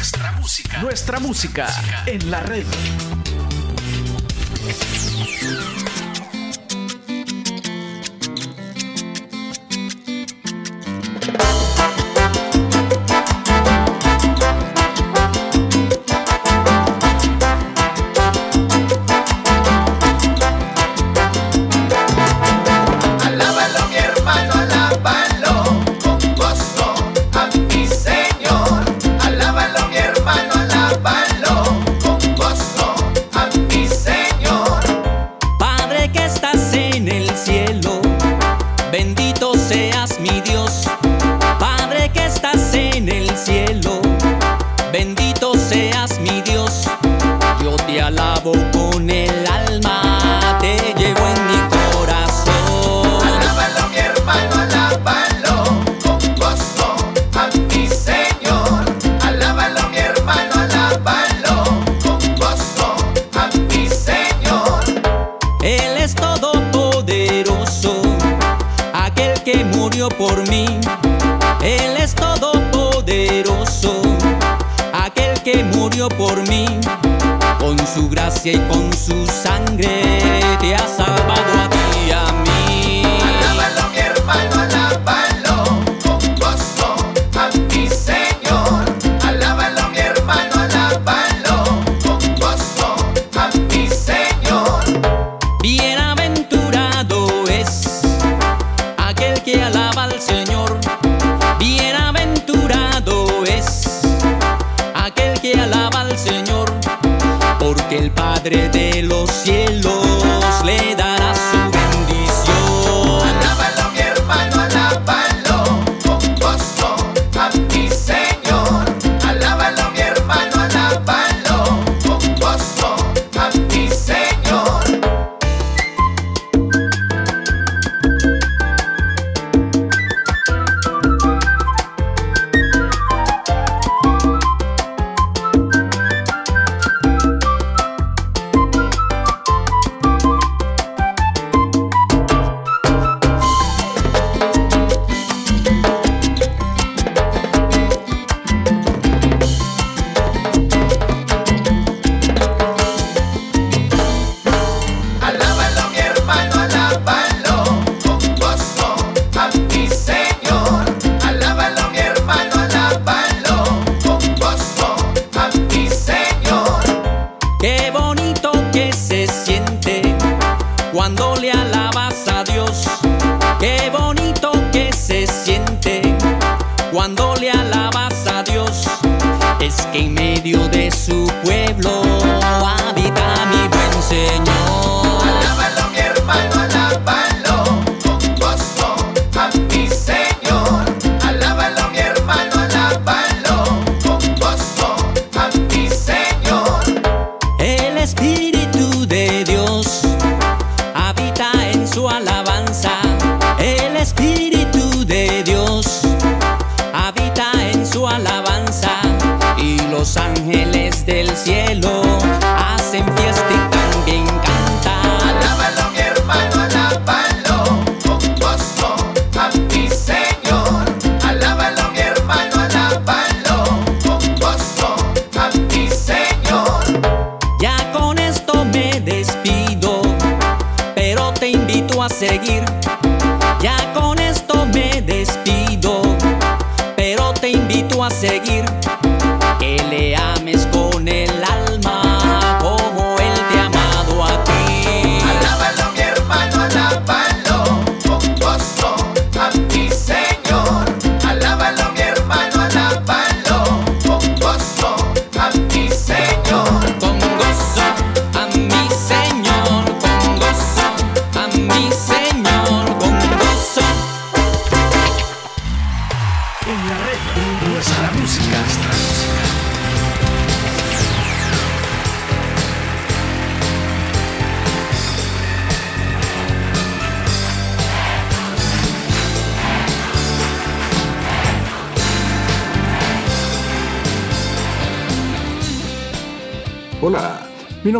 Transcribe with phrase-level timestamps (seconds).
[0.00, 0.78] Nuestra música.
[0.78, 1.68] Nuestra música
[2.06, 2.64] en la red.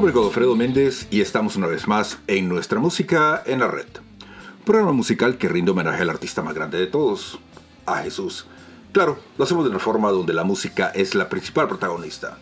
[0.00, 3.85] Nombre es Godofredo Méndez y estamos una vez más en Nuestra Música en la Red.
[4.64, 7.38] Programa musical que rinde homenaje al artista más grande de todos,
[7.85, 8.47] a Jesús.
[8.93, 12.38] Claro, lo hacemos de una forma donde la música es la principal protagonista.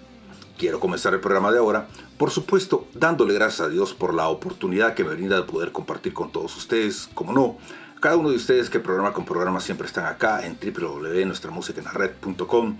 [0.56, 4.94] Quiero comenzar el programa de ahora, por supuesto, dándole gracias a Dios por la oportunidad
[4.94, 7.58] que me brinda de poder compartir con todos ustedes, como no,
[7.98, 12.76] cada uno de ustedes que programa con programa siempre están acá en www.nuestramusicaenlared.com,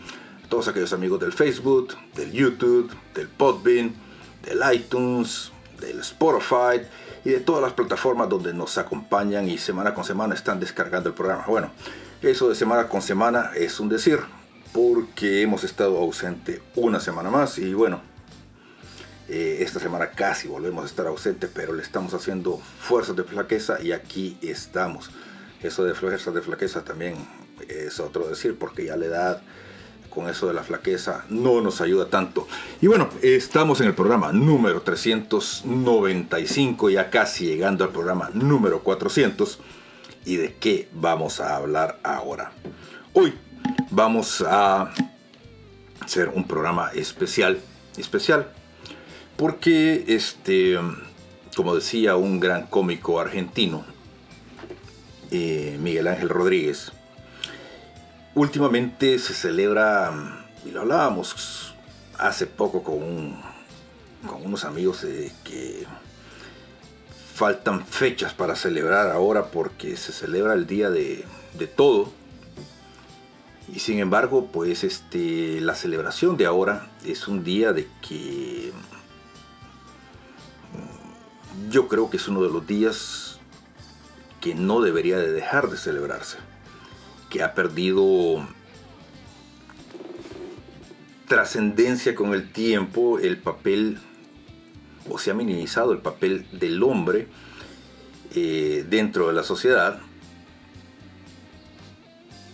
[0.48, 4.06] todos aquellos amigos del Facebook, del YouTube, del Podbean,
[4.43, 6.87] del iTunes, del Spotify
[7.25, 11.14] y de todas las plataformas donde nos acompañan y semana con semana están descargando el
[11.14, 11.44] programa.
[11.46, 11.70] Bueno,
[12.23, 14.20] eso de semana con semana es un decir,
[14.73, 18.00] porque hemos estado ausente una semana más y bueno,
[19.29, 23.81] eh, esta semana casi volvemos a estar ausente, pero le estamos haciendo fuerzas de flaqueza
[23.82, 25.11] y aquí estamos.
[25.62, 27.17] Eso de fuerzas de flaqueza también
[27.69, 29.43] es otro decir, porque ya la edad
[30.10, 32.46] con eso de la flaqueza no nos ayuda tanto.
[32.81, 39.58] Y bueno, estamos en el programa número 395, ya casi llegando al programa número 400
[40.25, 42.52] y de qué vamos a hablar ahora.
[43.12, 43.34] Hoy
[43.90, 44.93] vamos a
[46.00, 47.58] hacer un programa especial,
[47.96, 48.49] especial,
[49.37, 50.78] porque este,
[51.56, 53.84] como decía un gran cómico argentino,
[55.31, 56.93] eh, Miguel Ángel Rodríguez,
[58.38, 60.12] últimamente se celebra,
[60.64, 61.75] y lo hablábamos
[62.19, 63.37] hace poco con,
[64.44, 65.87] unos amigos de que
[67.35, 71.25] faltan fechas para celebrar ahora porque se celebra el día de,
[71.76, 72.12] todo.
[73.73, 78.73] Y sin embargo, pues este, la celebración de ahora es un día de que
[80.73, 83.40] mm, yo creo que es uno de los días
[84.40, 86.38] que no debería de dejar de celebrarse,
[87.28, 88.46] que ha perdido
[91.26, 93.98] trascendencia con el tiempo, el papel
[95.10, 97.28] o se ha minimizado el papel del hombre
[98.34, 100.00] eh, dentro de la sociedad.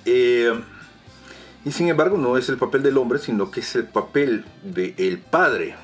[0.05, 0.53] Eh,
[1.65, 5.19] y sin embargo no es el papel del hombre, sino que es el papel del
[5.19, 5.77] padre.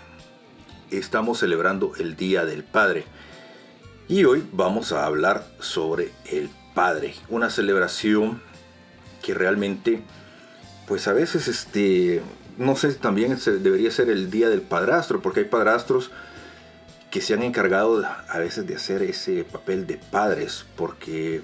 [0.90, 3.04] Estamos celebrando el Día del Padre.
[4.08, 7.14] Y hoy vamos a hablar sobre el Padre.
[7.28, 8.42] Una celebración
[9.30, 10.02] que realmente,
[10.88, 12.20] pues a veces, este,
[12.58, 16.10] no sé, también debería ser el Día del Padrastro, porque hay padrastros
[17.12, 21.42] que se han encargado a veces de hacer ese papel de padres, porque eh,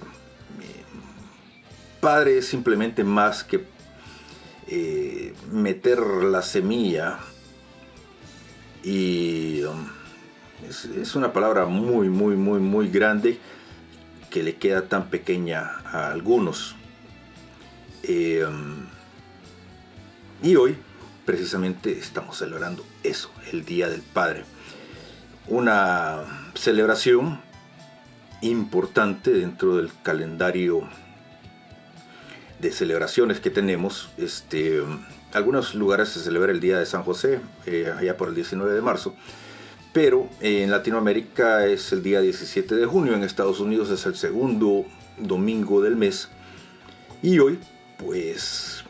[2.00, 3.64] padre es simplemente más que
[4.66, 7.20] eh, meter la semilla
[8.82, 9.86] y um,
[10.68, 13.38] es, una palabra muy, muy, muy, muy grande
[14.30, 16.75] que le queda tan pequeña a algunos.
[18.08, 18.86] Eh, um,
[20.42, 20.76] y hoy
[21.24, 24.44] precisamente estamos celebrando eso, el Día del Padre
[25.48, 27.40] una celebración
[28.40, 30.88] importante dentro del calendario
[32.58, 34.10] de celebraciones que tenemos.
[34.18, 34.82] Este,
[35.32, 38.82] algunos lugares se celebra el Día de San José, eh, allá por el 19 de
[38.82, 39.14] marzo,
[39.92, 44.84] pero en Latinoamérica es el día 17 de junio, en Estados Unidos es el segundo
[45.16, 46.28] domingo del mes.
[47.22, 47.58] Y hoy,
[47.98, 48.84] pues,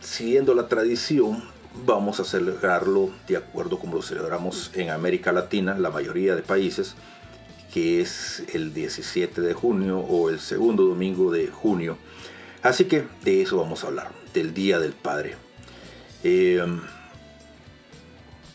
[0.00, 1.42] siguiendo la tradición,
[1.84, 6.94] vamos a celebrarlo de acuerdo como lo celebramos en América Latina, la mayoría de países,
[7.72, 11.98] que es el 17 de junio o el segundo domingo de junio.
[12.62, 15.34] Así que de eso vamos a hablar, del Día del Padre.
[16.22, 16.80] Em,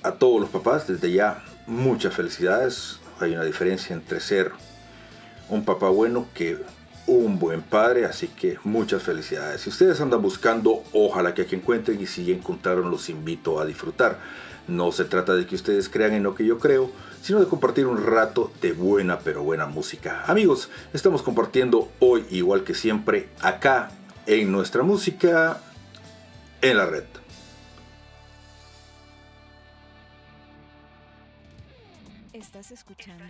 [0.02, 3.00] a todos los papás, desde ya, muchas felicidades.
[3.20, 4.52] Hay una diferencia entre ser
[5.50, 6.58] un papá bueno que
[7.08, 9.62] un buen padre, así que muchas felicidades.
[9.62, 14.20] Si ustedes andan buscando, ojalá que aquí encuentren y si encontraron, los invito a disfrutar.
[14.68, 16.92] No se trata de que ustedes crean en lo que yo creo,
[17.22, 20.24] sino de compartir un rato de buena pero buena música.
[20.28, 23.92] Amigos, estamos compartiendo hoy, igual que siempre, acá
[24.28, 25.60] en nuestra música
[26.62, 27.04] en la red.
[32.34, 33.26] Estás escuchando.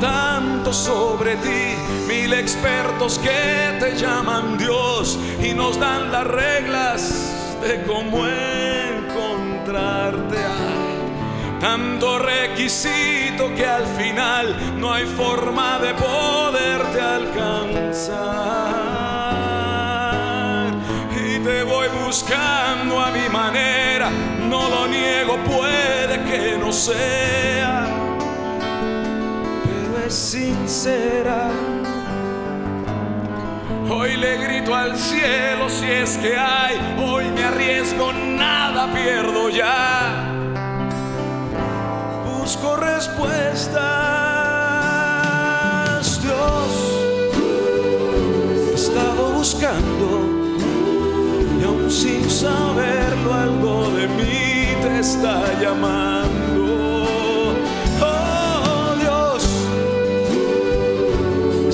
[0.00, 1.76] Tanto sobre ti,
[2.08, 10.38] mil expertos que te llaman Dios y nos dan las reglas de cómo encontrarte.
[11.60, 18.24] tanto requisito que al final no hay forma de poderte alcanzar.
[21.14, 24.10] Y te voy buscando a mi manera,
[24.48, 27.95] no lo niego, puede que no sea,
[30.10, 31.50] sincera.
[33.90, 40.32] Hoy le grito al cielo si es que hay, hoy me arriesgo, nada pierdo ya.
[42.24, 43.80] Busco respuestas,
[46.22, 46.68] Dios.
[48.70, 50.28] He estado buscando
[51.60, 56.25] y aún sin saberlo algo de mí te está llamando.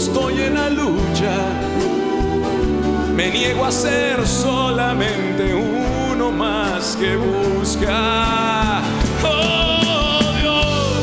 [0.02, 1.36] Estoy en la lucha.
[3.14, 8.82] Me niego a ser solamente uno más que busca.
[9.22, 11.02] Oh Dios,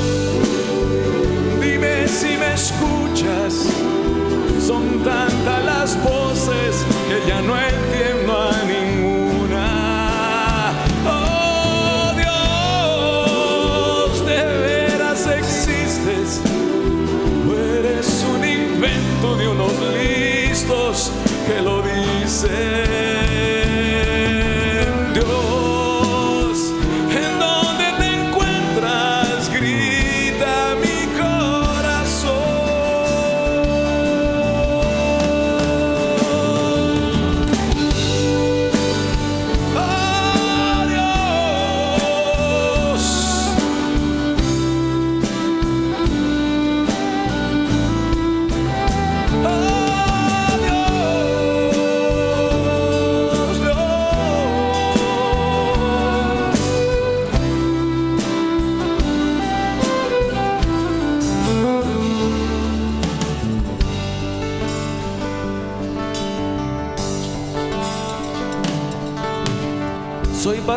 [1.62, 3.54] dime si me escuchas.
[4.68, 7.69] Son tantas las voces que ya no entiendo
[22.42, 23.09] dicen.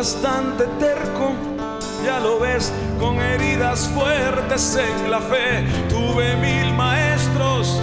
[0.03, 1.31] Bastante terco,
[2.03, 5.63] ya lo ves, con heridas fuertes en la fe.
[5.87, 7.79] Tuve mil maestros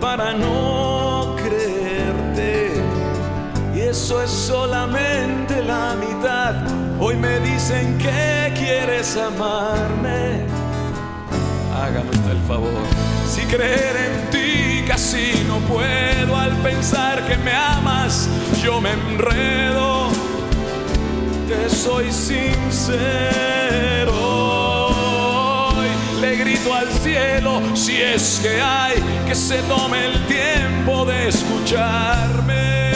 [0.00, 2.82] para no creerte.
[3.76, 6.66] Y eso es solamente la mitad.
[6.98, 10.44] Hoy me dicen que quieres amarme.
[11.80, 12.82] Hágame el favor.
[13.28, 18.28] Si creer en ti casi no puedo al pensar que me amas,
[18.64, 20.01] yo me enredo
[21.52, 22.52] te soy sincero.
[26.20, 28.94] Le grito al cielo si es que hay
[29.26, 32.92] que se tome el tiempo de escucharme.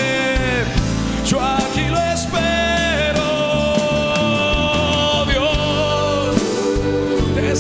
[1.27, 3.29] Yo aquí lo espero,
[5.27, 6.37] Dios.
[7.35, 7.57] Te he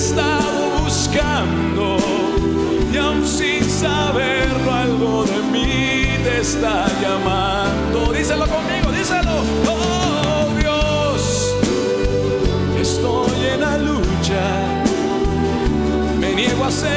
[0.82, 1.96] buscando
[2.92, 7.45] y aún sin saberlo algo de mí te está llamando.
[16.66, 16.95] Me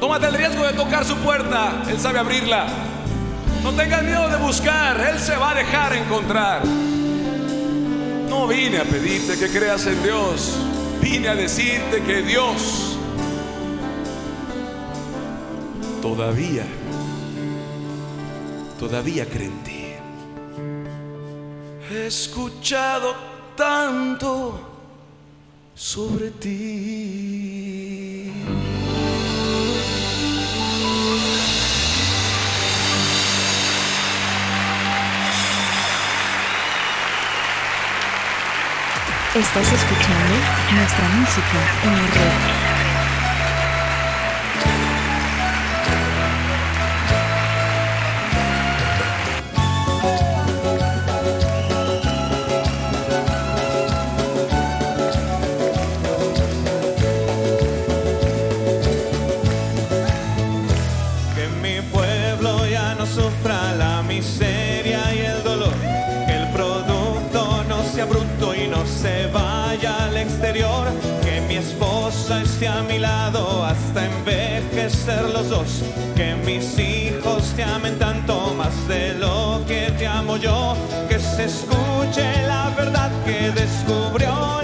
[0.00, 2.66] Tómate el riesgo de tocar su puerta, Él sabe abrirla.
[3.62, 6.62] No tengas miedo de buscar, Él se va a dejar encontrar.
[8.28, 10.56] No vine a pedirte que creas en Dios,
[11.00, 12.96] vine a decirte que Dios
[16.02, 16.64] todavía,
[18.78, 19.86] todavía cree en ti.
[21.90, 23.14] He escuchado
[23.56, 24.60] tanto
[25.74, 26.99] sobre ti.
[39.32, 40.34] Estás escuchando
[40.74, 42.69] nuestra música en el red.
[76.14, 80.76] Que mis hijos te amen tanto más de lo que te amo yo.
[81.08, 84.59] Que se escuche la verdad que descubrió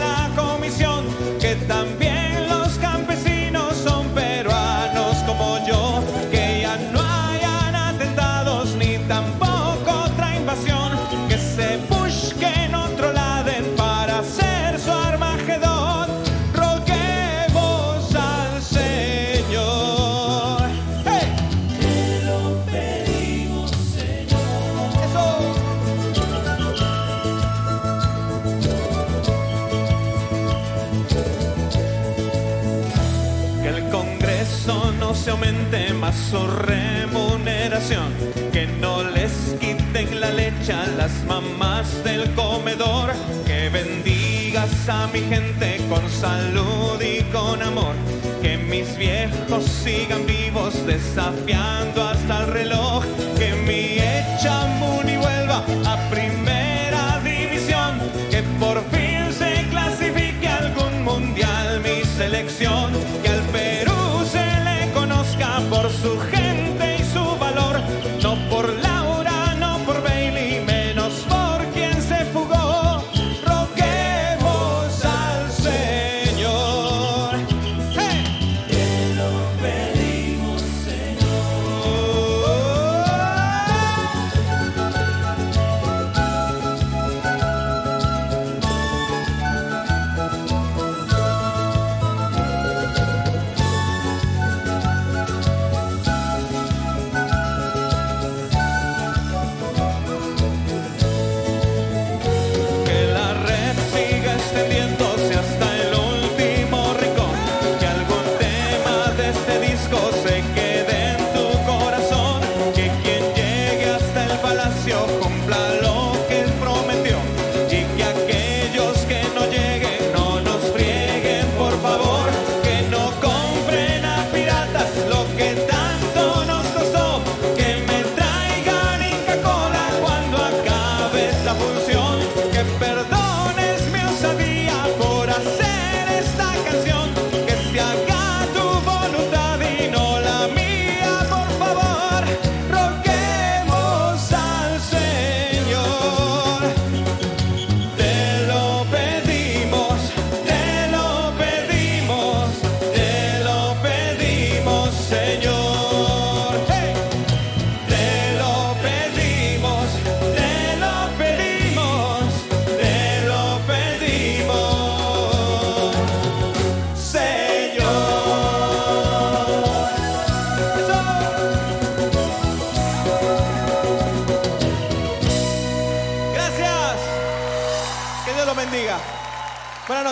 [40.26, 43.12] la leche a las mamás del comedor.
[43.46, 47.94] Que bendigas a mi gente con salud y con amor.
[48.42, 53.04] Que mis viejos sigan vivos desafiando hasta el reloj.
[53.38, 55.58] Que mi Echamuni vuelva
[55.92, 57.92] a primera división.
[58.30, 62.92] Que por fin se clasifique algún mundial mi selección.
[63.22, 64.00] Que al Perú
[64.34, 66.45] se le conozca por su gente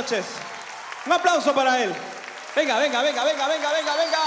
[0.05, 0.27] noches.
[1.07, 1.91] Un aplauso para él.
[2.55, 4.19] Venga, venga, venga, venga, venga, venga, venga.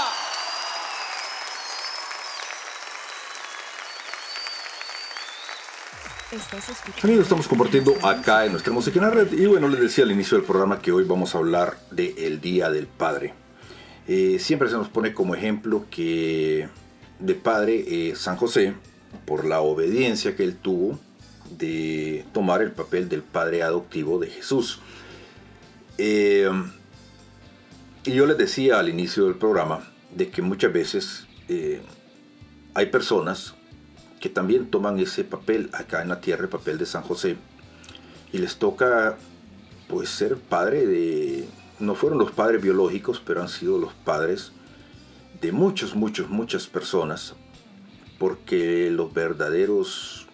[7.03, 9.31] Amigos, estamos compartiendo acá en nuestra música en la red.
[9.33, 12.69] Y bueno, les decía al inicio del programa que hoy vamos a hablar del Día
[12.71, 13.33] del Padre.
[14.07, 16.69] Eh, siempre se nos pone como ejemplo que
[17.19, 18.73] de padre eh, San José,
[19.25, 20.99] por la obediencia que él tuvo
[21.51, 24.79] de tomar el papel del padre adoptivo de Jesús.
[25.97, 26.49] Eh,
[28.03, 29.81] y yo les decía al inicio del programa
[30.15, 31.81] de que muchas veces eh,
[32.73, 33.55] hay personas
[34.19, 37.37] que también toman ese papel acá en la tierra, el papel de San José,
[38.31, 39.17] y les toca
[39.87, 41.47] pues ser padre de,
[41.79, 44.51] no fueron los padres biológicos, pero han sido los padres
[45.41, 47.35] de muchos, muchos, muchas personas,
[48.17, 50.27] porque los verdaderos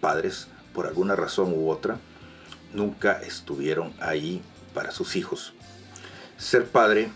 [0.00, 1.98] padres, por alguna razón u otra,
[2.72, 4.42] nunca estuvieron ahí
[4.74, 5.52] para sus hijos.
[6.38, 7.10] Ser padre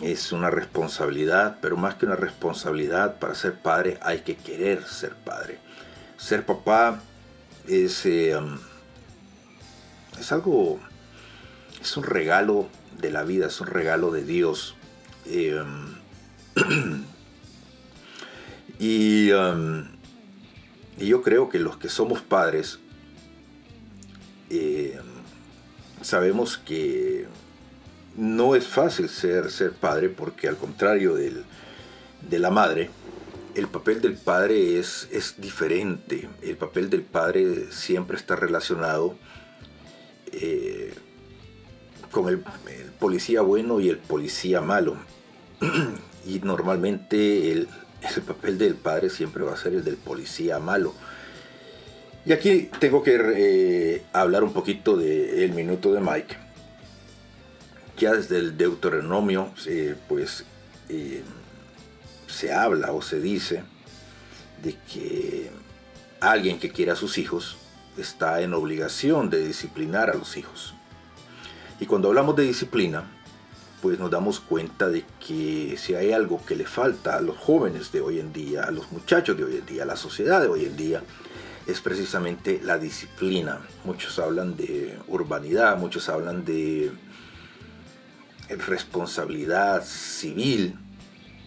[0.00, 5.14] es una responsabilidad, pero más que una responsabilidad, para ser padre hay que querer ser
[5.16, 5.58] padre.
[6.16, 7.00] Ser papá
[7.66, 8.58] es, eh, um,
[10.18, 10.78] es algo,
[11.80, 14.76] es un regalo de la vida, es un regalo de Dios.
[15.26, 15.94] Eh, um,
[18.78, 19.86] y, um,
[20.96, 22.78] y, yo creo que los que somos padres
[24.50, 24.98] eh,
[26.02, 27.26] sabemos que
[28.16, 31.44] no es fácil ser, ser padre porque al contrario del,
[32.28, 32.90] de la madre,
[33.54, 36.28] el papel del padre es, es diferente.
[36.42, 39.16] El papel del padre siempre está relacionado
[40.32, 40.94] eh,
[42.10, 42.40] con el,
[42.98, 44.96] policía bueno y el policía malo.
[46.26, 47.68] y normalmente el,
[48.16, 50.94] el, papel del padre siempre va a ser el del policía malo.
[52.24, 56.48] Y aquí tengo que eh, hablar un poquito del minuto de Mike
[57.98, 60.44] ya desde el Deuteronomio, eh, pues
[60.88, 61.22] eh,
[62.26, 63.64] se habla o se dice
[64.62, 65.50] de que
[66.20, 67.56] alguien que quiera a sus hijos
[67.96, 70.74] está en obligación de disciplinar a los hijos.
[71.80, 73.04] Y cuando hablamos de disciplina,
[73.82, 77.92] pues nos damos cuenta de que si hay algo que le falta a los jóvenes
[77.92, 80.48] de hoy en día, a los muchachos de hoy en día, a la sociedad de
[80.48, 81.02] hoy en día,
[81.68, 83.60] es precisamente la disciplina.
[83.84, 86.90] Muchos hablan de urbanidad, muchos hablan de
[88.48, 90.76] responsabilidad civil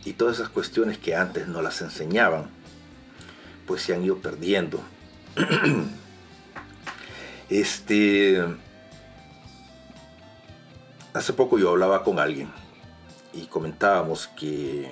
[0.06, 2.46] y todas esas cuestiones que antes no las enseñaban,
[3.66, 4.80] pues se han ido perdiendo.
[7.50, 8.46] este,
[11.14, 12.52] hace poco yo hablaba con alguien
[13.34, 14.92] y comentábamos que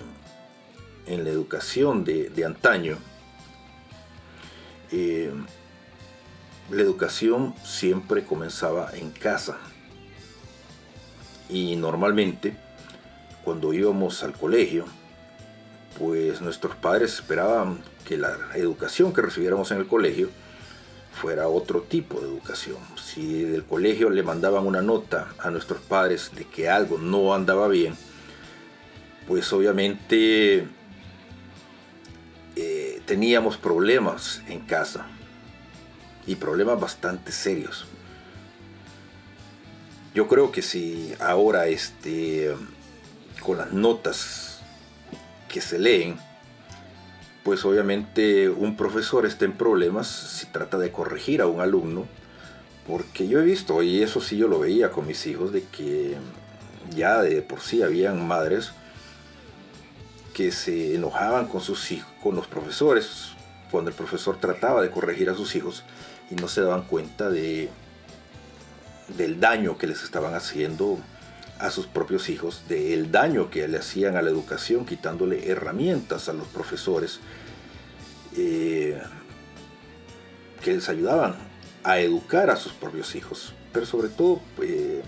[1.06, 2.98] en la educación de, antaño,
[4.91, 5.32] eh,
[6.69, 9.58] la educación siempre comenzaba en casa
[11.49, 12.56] y normalmente,
[13.43, 14.86] cuando íbamos al colegio,
[15.97, 20.30] pues nuestros padres esperaban que la educación que recibiéramos en el colegio
[21.12, 22.78] fuera otro tipo de educación.
[23.04, 27.67] Si del colegio le mandaban una nota a nuestros padres de que algo no andaba
[27.67, 27.95] bien,
[29.28, 30.67] pues obviamente
[33.10, 35.08] teníamos problemas en casa
[36.28, 37.88] y problemas bastante serios.
[40.13, 42.54] Yo creo que si ahora este,
[43.41, 44.60] con las notas
[45.48, 46.19] que se leen,
[47.41, 52.06] pues obviamente un profesor está en problemas si trata de corregir a un alumno,
[52.86, 56.15] porque yo he visto, y eso sí yo lo veía con mis hijos, de que
[56.95, 58.72] ya de por sí habían madres
[60.34, 63.32] que se enojaban con sus hijos, con los profesores,
[63.72, 65.84] cuando el profesor trataba de corregir a sus hijos
[66.32, 67.70] y no se daban cuenta de
[69.18, 71.00] del daño que les estaban haciendo
[71.60, 76.34] a sus propios hijos, del daño que le hacían a la educación, quitándole herramientas a
[76.34, 77.20] los profesores
[78.38, 79.02] eh,
[80.63, 81.36] que les ayudaban
[81.84, 83.54] a educar a sus propios hijos.
[83.74, 85.02] Pero sobre todo, eh,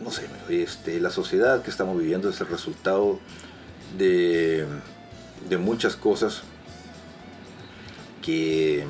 [0.00, 3.20] no sé, este, la sociedad que estamos viviendo es el resultado
[3.96, 4.66] de,
[5.58, 6.42] muchas cosas
[8.22, 8.84] que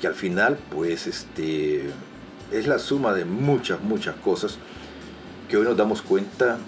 [0.00, 1.90] que al final pues este
[2.52, 4.58] es la suma de muchas muchas cosas
[5.48, 6.58] que hoy nos damos cuenta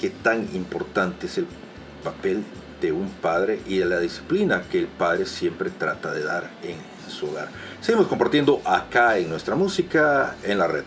[0.00, 1.46] que tan importante es el
[2.02, 2.42] papel
[2.80, 6.76] de un padre y de la disciplina que el padre siempre trata de dar en
[7.08, 7.48] su hogar.
[7.80, 10.84] Seguimos compartiendo acá en nuestra música en la red.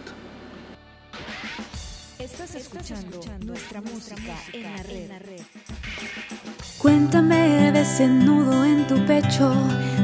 [2.26, 4.64] Estás escuchando nuestra música en
[5.10, 5.42] la red.
[6.80, 9.54] Cuéntame de ese nudo en tu pecho,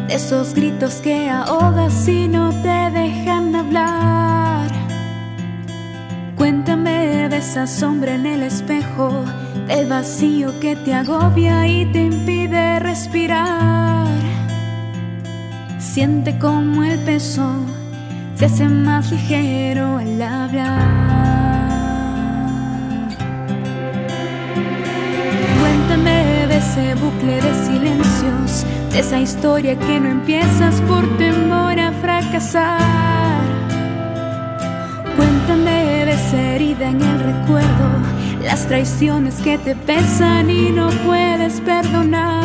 [0.08, 4.70] de esos gritos que ahogas y no te dejan hablar.
[6.38, 9.26] Cuéntame de esa sombra en el espejo,
[9.66, 14.06] del vacío que te agobia y te impide respirar.
[15.80, 17.52] Siente como el peso
[18.36, 21.51] se hace más ligero al hablar.
[26.02, 31.92] Cuéntame de ese bucle de silencios, de esa historia que no empiezas por temor a
[31.92, 33.44] fracasar.
[35.16, 37.90] Cuéntame de esa herida en el recuerdo,
[38.44, 42.44] las traiciones que te pesan y no puedes perdonar.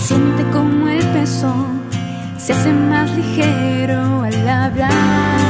[0.00, 1.54] Siente como el peso
[2.38, 5.49] se hace más ligero al hablar.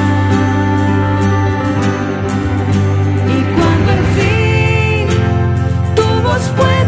[6.48, 6.79] Puedas liberar.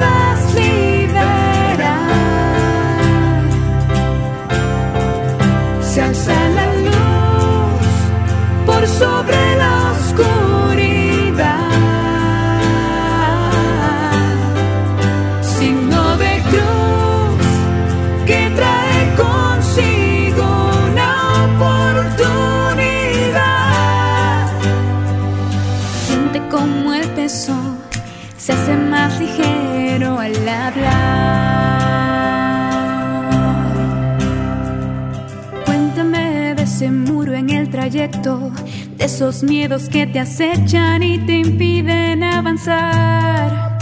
[29.02, 30.92] Más ligero al hablar.
[35.66, 38.52] Cuéntame de ese muro en el trayecto,
[38.96, 43.76] de esos miedos que te acechan y te impiden avanzar.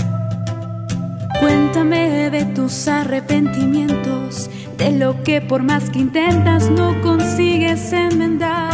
[1.38, 8.70] Cuéntame de tus arrepentimientos, de lo que por más que intentas no consigues enmendar.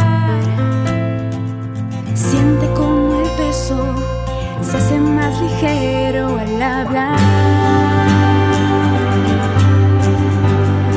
[2.15, 4.06] Siente como el peso
[4.69, 7.19] se hace más ligero al hablar.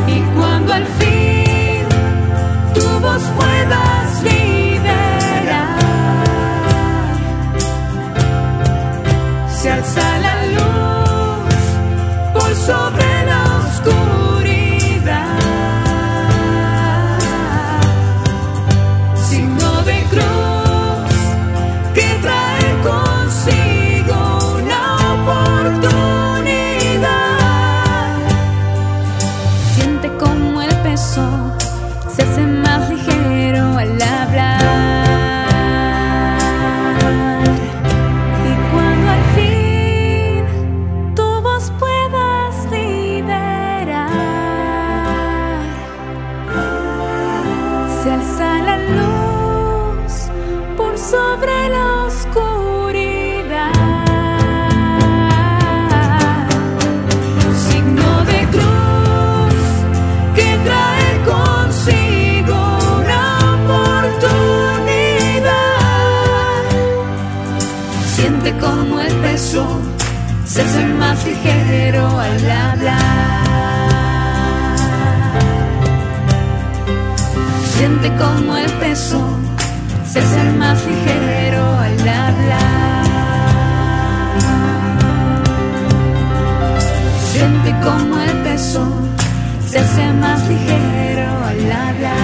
[0.08, 1.86] Y cuando al fin
[2.74, 5.78] tu voz puedas liberar,
[9.48, 10.19] se alza
[70.60, 73.46] se hace más ligero al hablar.
[77.64, 79.38] Siente como el peso
[80.04, 83.06] se hace más ligero al hablar.
[87.32, 88.84] Siente como el peso
[89.66, 92.20] se hace más ligero al hablar.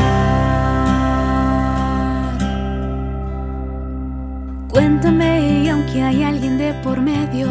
[4.68, 7.48] Cuéntame y aunque hay alguien de por medio,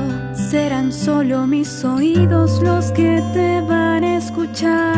[0.56, 4.96] serán solo mis oídos los que te van a escuchar.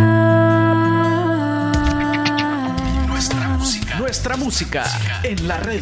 [3.07, 3.97] Nuestra música.
[3.97, 4.85] Nuestra música
[5.23, 5.81] en la red.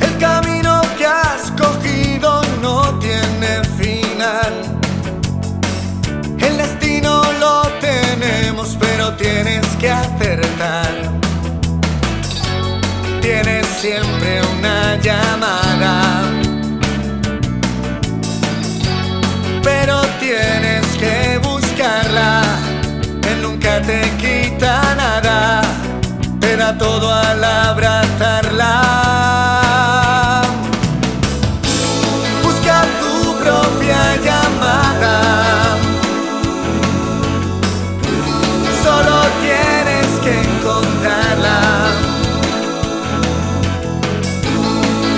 [0.00, 4.52] El camino que has cogido no tiene final.
[6.38, 10.88] El destino lo tenemos, pero tienes que acertar.
[13.20, 16.24] Tienes siempre una llamada.
[19.62, 22.42] pero tienes que buscarla.
[23.30, 25.62] Él nunca te quita nada,
[26.72, 28.80] todo al abrazarla.
[32.42, 35.20] Busca tu propia llamada.
[38.82, 41.60] Solo tienes que encontrarla.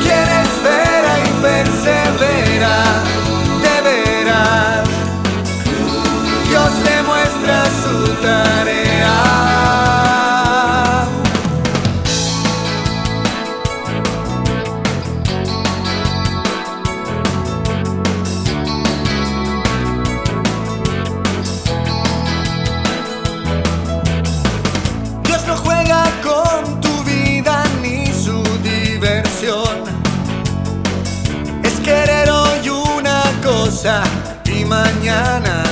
[0.02, 2.76] Quieres ver y persevera,
[3.62, 4.88] de veras.
[6.48, 8.75] Dios le muestra su tarea.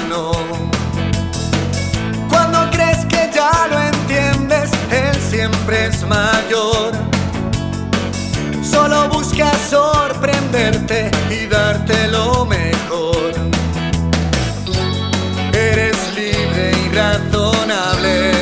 [0.09, 0.33] no.
[2.29, 6.93] Cuando crees que ya lo entiendes, él siempre es mayor.
[8.63, 13.33] Solo busca sorprenderte y darte lo mejor.
[15.53, 18.33] Eres libre y razonable.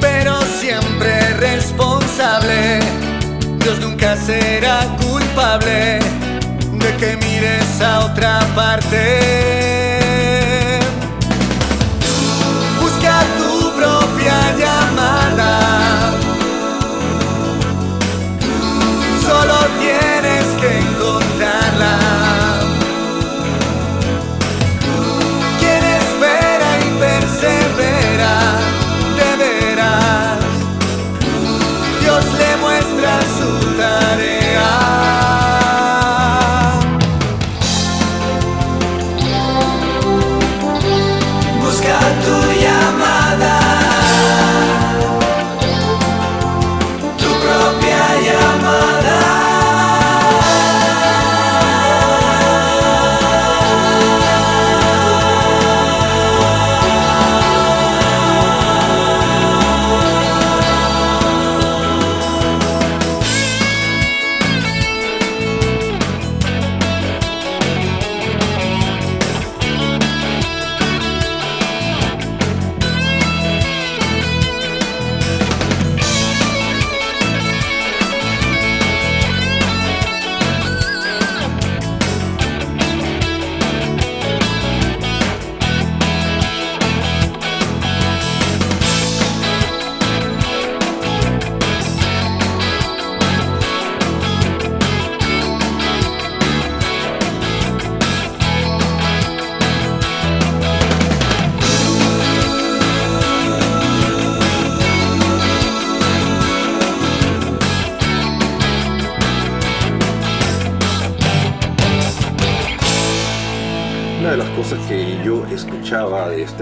[0.00, 2.80] Pero siempre responsable.
[3.58, 6.11] Dios nunca será culpable
[7.82, 9.61] a otra parte.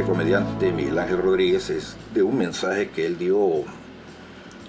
[0.01, 3.65] Este comediante Miguel Ángel Rodríguez es de un mensaje que él dio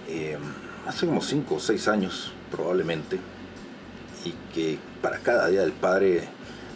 [0.10, 0.38] eh,
[0.86, 3.18] hace como 5 o 6 años probablemente
[4.26, 6.28] y que para cada día del padre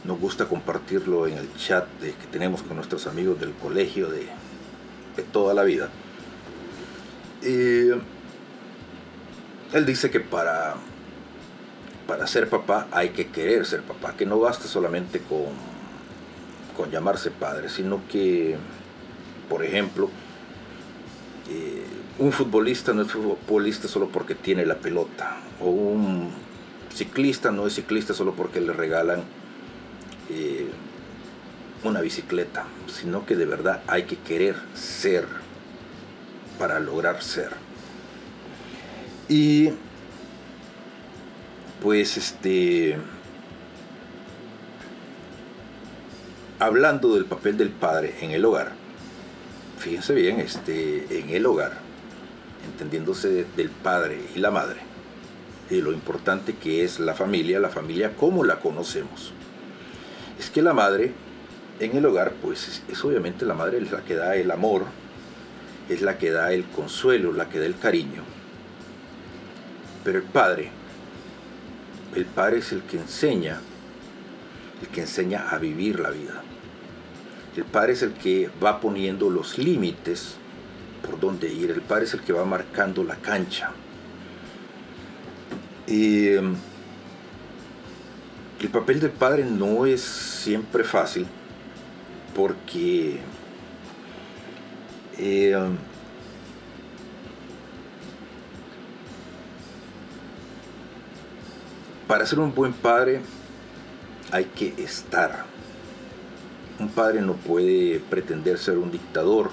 [0.05, 4.25] nos gusta compartirlo en el chat que tenemos con nuestros amigos del colegio de,
[5.17, 5.89] de toda la vida.
[7.41, 7.99] Eh,
[9.73, 10.75] él dice que para,
[12.07, 15.74] para ser papá hay que querer ser papá, que no basta solamente con,
[16.75, 18.55] con llamarse padre, sino que,
[19.49, 20.09] por ejemplo,
[21.49, 21.83] eh,
[22.19, 26.31] un futbolista no es futbolista solo porque tiene la pelota, o un
[26.93, 29.23] ciclista no es ciclista solo porque le regalan
[30.29, 30.69] eh,
[31.83, 35.27] una bicicleta, sino que de verdad hay que querer ser
[36.57, 37.51] para lograr ser.
[39.27, 39.71] Y
[41.81, 42.97] pues este
[46.59, 48.71] hablando del papel del padre en el hogar,
[49.77, 51.73] fíjense bien, este en el hogar,
[52.65, 54.79] entendiéndose del padre y la madre,
[55.69, 59.33] y lo importante que es la familia, la familia como la conocemos.
[60.39, 61.11] Es que la madre
[61.79, 64.85] en el hogar, pues es, es obviamente la madre es la que da el amor,
[65.89, 68.23] es la que da el consuelo, la que da el cariño.
[70.03, 70.69] Pero el padre,
[72.15, 73.59] el padre es el que enseña,
[74.81, 76.44] el que enseña a vivir la vida.
[77.55, 80.35] El padre es el que va poniendo los límites
[81.01, 81.71] por dónde ir.
[81.71, 83.71] El padre es el que va marcando la cancha.
[85.87, 86.55] Em,
[88.59, 91.27] el papel del padre no es siempre fácil
[92.35, 93.19] porque
[95.17, 95.55] eh,
[102.07, 103.21] para ser un buen padre
[104.31, 105.54] hay que estar.
[106.79, 109.51] Un padre no puede pretender ser un dictador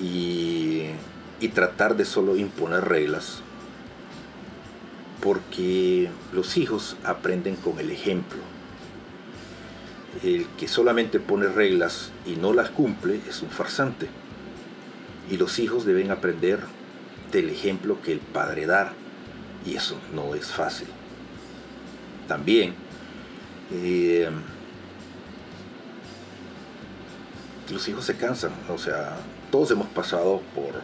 [0.00, 0.90] y,
[1.54, 3.40] tratar de solo imponer reglas,
[5.22, 8.38] porque los hijos aprenden con el ejemplo.
[10.22, 14.08] El que solamente pone reglas y no las cumple es un farsante.
[15.30, 16.60] Y los hijos deben aprender
[17.32, 18.92] del ejemplo que el padre da.
[19.64, 20.88] Y eso no es fácil.
[22.28, 22.74] También,
[23.72, 24.28] eh,
[27.70, 28.52] los hijos se cansan.
[28.68, 29.16] O sea,
[29.50, 30.82] todos hemos pasado por,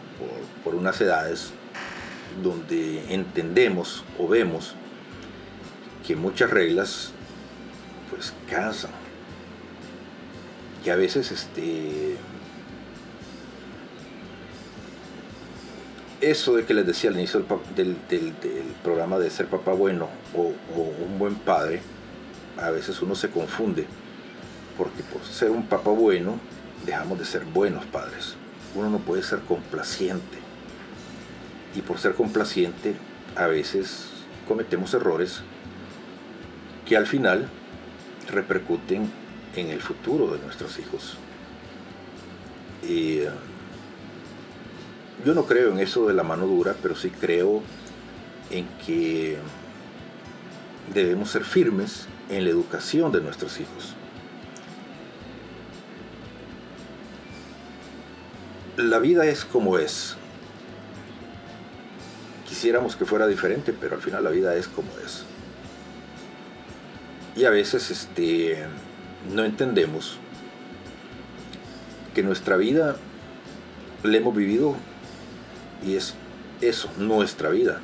[0.63, 1.51] por, unas edades
[2.41, 4.75] donde entendemos o vemos
[6.05, 7.11] que muchas reglas
[8.09, 8.91] pues cansan.
[10.83, 12.17] Que a veces este
[16.19, 20.07] eso de que les decía al inicio del, del, del programa de ser papá bueno
[20.33, 21.81] o, o, un buen padre,
[22.57, 23.85] a veces uno se confunde,
[24.77, 26.39] porque por ser un papá bueno
[26.85, 28.35] dejamos de ser buenos padres.
[28.75, 30.37] Uno no puede ser complaciente.
[31.75, 32.95] Y por ser complaciente
[33.35, 34.07] a veces
[34.47, 35.41] cometemos errores
[36.87, 37.47] que al final
[38.31, 39.09] repercuten
[39.55, 41.17] en el futuro de nuestros hijos.
[42.87, 43.21] Y,
[45.25, 47.61] yo no creo en eso de la mano dura, pero sí creo
[48.49, 49.37] en que
[50.93, 53.95] debemos ser firmes en la educación de nuestros hijos.
[58.77, 60.15] La vida es como es.
[62.47, 65.25] Quisiéramos que fuera diferente, pero al final la vida es como es.
[67.35, 68.65] Y a veces este,
[69.31, 70.17] no entendemos
[72.15, 72.95] que nuestra vida
[74.01, 74.75] la hemos vivido
[75.85, 76.15] y es
[76.59, 77.79] eso, nuestra vida.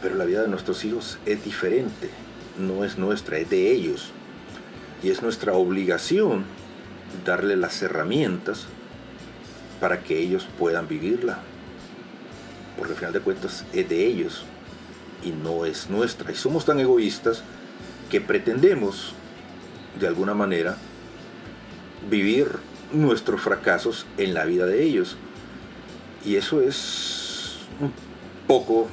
[0.00, 2.08] Pero la vida de nuestros hijos es diferente,
[2.58, 4.12] no es nuestra, es de ellos.
[5.02, 6.46] Y es nuestra obligación
[7.26, 8.66] darle las herramientas
[9.84, 11.40] para que ellos puedan vivirla.
[12.78, 14.46] Porque al final de cuentas es de ellos
[15.22, 16.32] y no es nuestra.
[16.32, 17.42] Y somos tan egoístas
[18.08, 19.12] que pretendemos,
[20.00, 20.78] de alguna manera,
[22.08, 22.48] vivir
[22.94, 25.18] nuestros fracasos en la vida de ellos.
[26.24, 27.92] Y eso es un
[28.46, 28.88] poco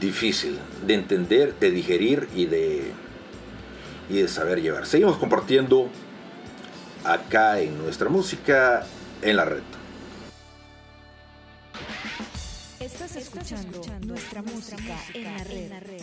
[0.00, 2.90] difícil de entender, de digerir y de,
[4.10, 4.86] y de saber llevar.
[4.86, 5.88] Seguimos compartiendo
[7.04, 8.84] acá en nuestra música
[9.30, 9.62] en la red.
[12.78, 15.24] Estás escuchando nuestra música en
[15.70, 16.02] la red.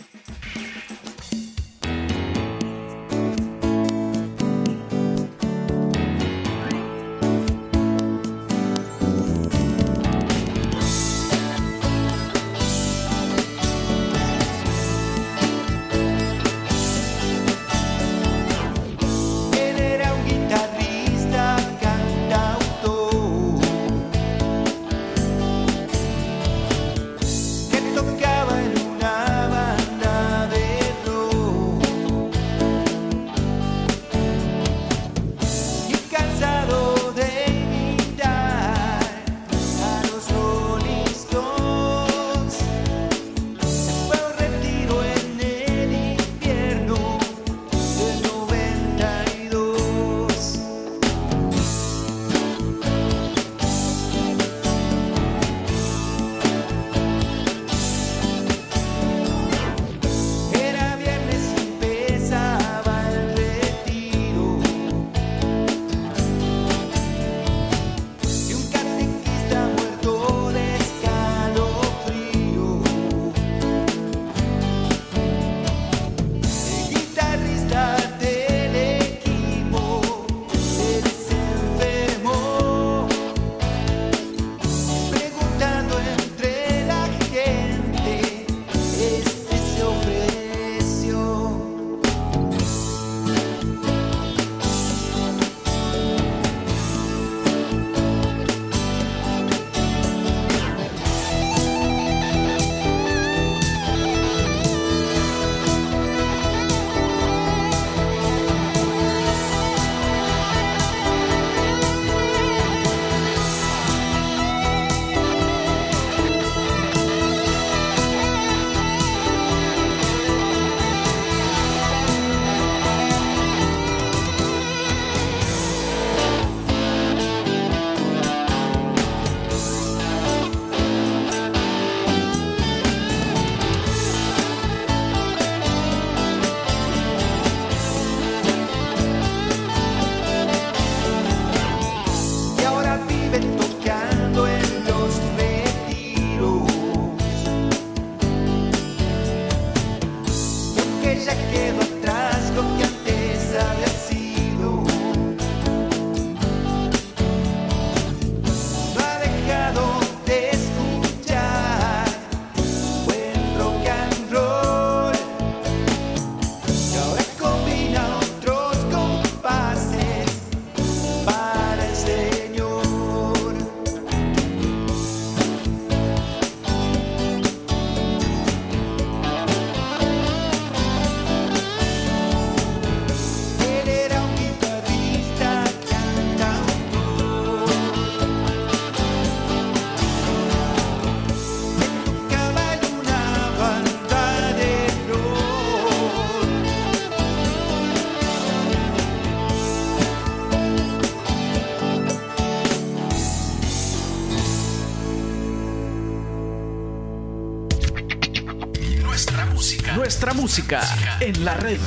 [210.56, 211.80] En la red.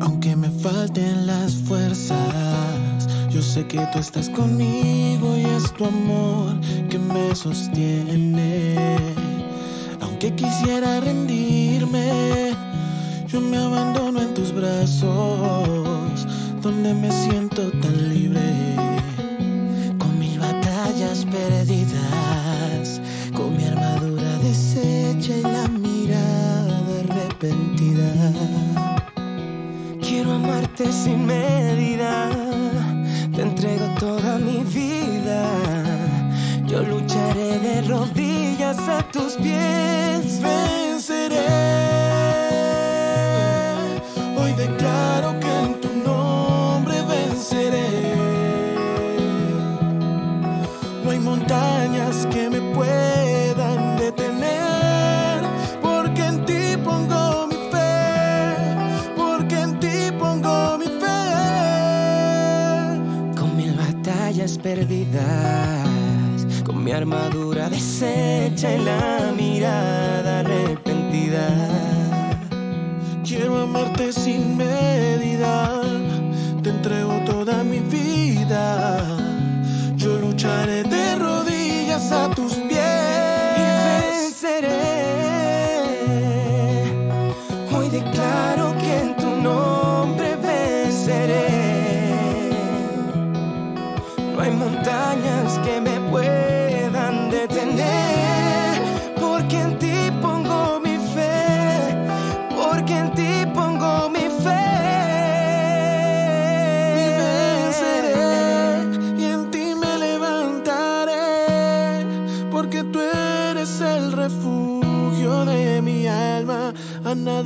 [0.00, 6.58] Aunque me falten las fuerzas, yo sé que tú estás conmigo y es tu amor
[6.88, 8.07] que me sostiene.
[38.76, 41.57] A tus pies, venceré.
[66.98, 71.46] Armadura deshecha y la mirada arrepentida.
[73.24, 75.67] Quiero amarte sin medida,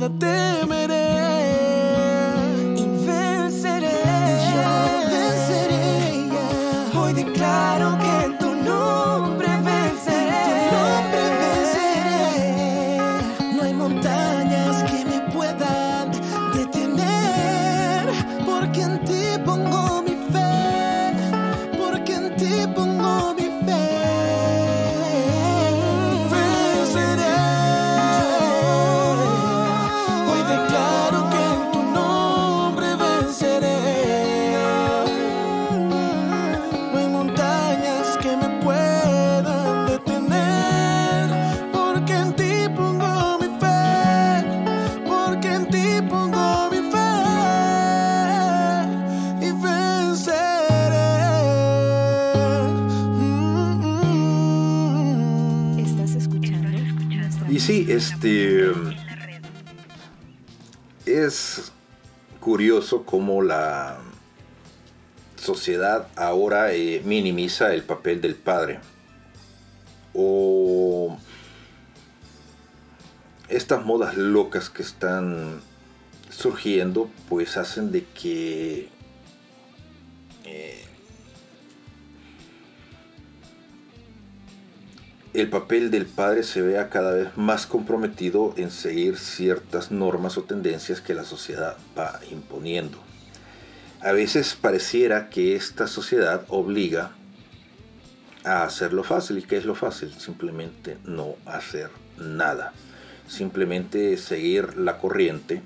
[0.01, 0.22] a
[62.53, 63.97] curioso cómo la
[65.37, 68.79] sociedad ahora eh, minimiza el papel del padre.
[70.13, 71.17] O
[73.49, 75.61] estas modas locas que están
[76.29, 78.87] surgiendo, pues hacen de que
[85.33, 90.43] el papel del padre se vea cada vez más comprometido en seguir ciertas normas o
[90.43, 92.99] tendencias que la sociedad va imponiendo.
[94.01, 97.11] A veces pareciera que esta sociedad obliga
[98.43, 99.39] a hacer lo fácil.
[99.39, 100.13] ¿Y qué es lo fácil?
[100.13, 102.73] Simplemente no hacer nada.
[103.27, 105.61] Simplemente seguir la corriente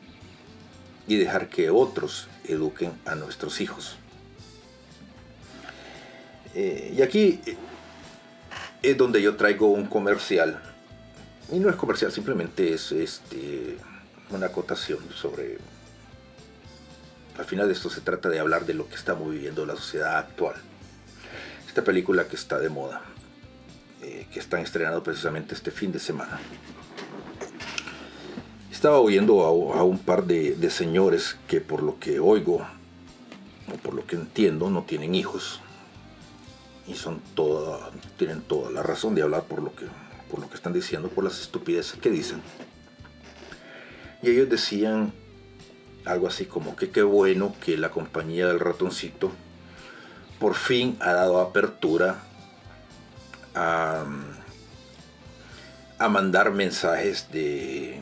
[1.08, 3.98] y dejar que otros eduquen a nuestros hijos.
[6.54, 7.42] Eh, y aquí
[8.92, 10.62] es donde yo traigo un comercial.
[11.52, 13.78] Y no es comercial, simplemente es este,
[14.30, 15.58] una acotación sobre...
[17.38, 20.18] Al final de esto se trata de hablar de lo que estamos viviendo la sociedad
[20.18, 20.56] actual.
[21.68, 23.02] Esta película que está de moda,
[24.02, 26.40] eh, que están estrenando precisamente este fin de semana.
[28.72, 32.66] Estaba oyendo a, un par de, de señores que por lo que oigo,
[33.72, 35.62] o por lo que entiendo, no tienen hijos
[36.88, 39.86] y son toda, tienen toda la razón de hablar por lo que
[40.30, 42.42] por lo que están diciendo, por las estupideces que dicen.
[44.22, 45.14] Y ellos decían
[46.06, 49.32] algo así como que qué bueno que la compañía del ratoncito
[50.40, 52.24] por fin ha dado apertura
[53.56, 54.06] a,
[55.98, 58.02] a mandar mensajes de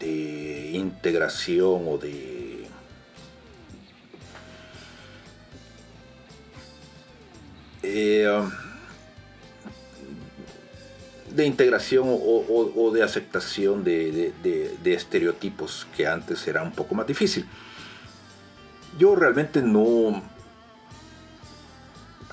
[0.00, 2.29] de integración o de
[7.92, 8.50] eh, um,
[11.34, 14.32] de integración o, de aceptación de-
[14.82, 17.46] de estereotipos que antes era un poco más difícil.
[18.98, 20.22] Yo realmente no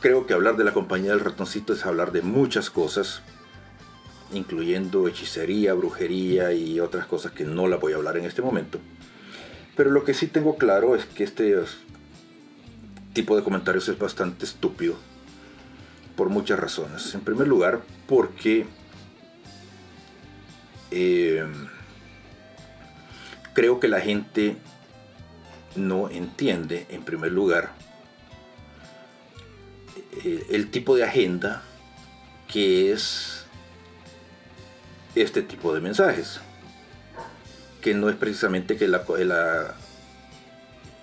[0.02, 3.22] creo que hablar de la compañía del ratoncito es hablar de muchas cosas,
[4.34, 8.80] incluyendo hechicería, brujería y otras cosas que no la voy a hablar en este momento.
[9.76, 11.56] Pero lo que sí tengo claro es que este
[13.14, 14.96] tipo de comentarios es bastante estúpido
[16.18, 17.14] por muchas razones.
[17.14, 18.66] En primer lugar, porque
[20.92, 21.46] eh,
[23.54, 24.58] creo que la gente
[25.76, 27.72] no entiende, en primer lugar,
[30.24, 31.62] eh, el tipo de agenda
[32.48, 33.46] que es
[35.14, 36.40] este tipo de mensajes.
[37.82, 39.76] Que no es precisamente que la, la,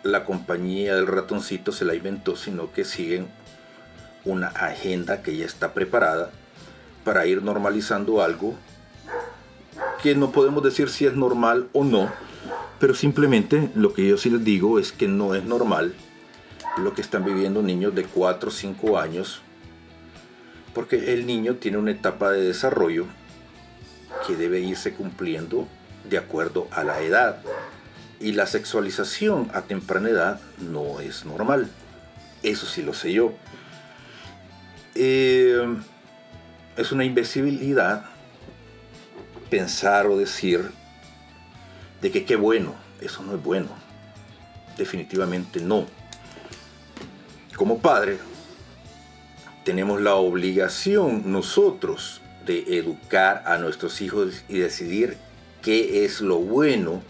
[0.03, 3.29] la compañía del ratoncito se la inventó, sino que siguen
[4.25, 6.31] una agenda que ya está preparada
[7.05, 8.55] para ir normalizando algo
[10.03, 12.11] que no podemos decir si es normal o no,
[12.79, 15.95] pero simplemente lo que yo sí les digo es que no es normal
[16.77, 19.41] lo que están viviendo niños de 4 o 5 años,
[20.75, 23.07] porque el niño tiene una etapa de desarrollo
[24.27, 25.69] que debe irse cumpliendo
[26.09, 27.39] de acuerdo a la edad.
[28.21, 31.71] Y la sexualización a temprana edad no es normal.
[32.43, 33.33] Eso sí lo sé yo.
[34.95, 35.77] Eh,
[36.77, 38.05] es una imbecilidad
[39.51, 40.71] pensar o decir
[42.01, 42.75] de que qué bueno.
[43.01, 43.69] Eso no es bueno.
[44.77, 45.87] Definitivamente no.
[47.57, 48.19] Como padre,
[49.65, 55.17] tenemos la obligación nosotros de educar a nuestros hijos y decidir
[55.63, 57.03] qué es lo bueno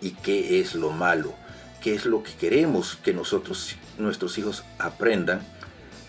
[0.00, 1.34] y qué es lo malo,
[1.82, 5.42] qué es lo que queremos que nosotros, nuestros hijos aprendan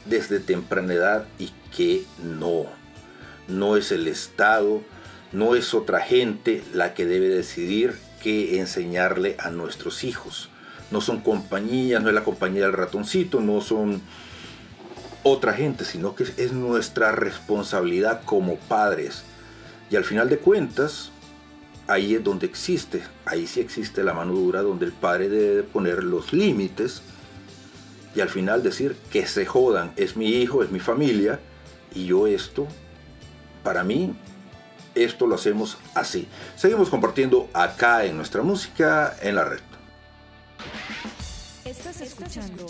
[0.05, 2.65] desde temprana edad y qué no.
[3.47, 4.81] No es el Estado,
[5.31, 10.49] no es otra gente la que debe decidir qué enseñarle a nuestros hijos.
[10.91, 14.01] No son compañías, no es la compañía del ratoncito, no son
[15.23, 19.23] otra gente, sino que es nuestra responsabilidad como padres.
[19.89, 21.11] Y al final de cuentas,
[21.87, 26.03] ahí es donde existe, ahí sí existe la mano dura, donde el padre debe poner
[26.03, 27.01] los límites
[28.15, 31.39] y al final decir que se jodan, es mi hijo, es mi familia,
[31.93, 32.67] y yo esto,
[33.63, 34.13] para mí,
[34.95, 36.27] esto lo hacemos así.
[36.55, 39.59] Seguimos compartiendo acá en nuestra música en la red.
[41.65, 42.67] Estás escuchando.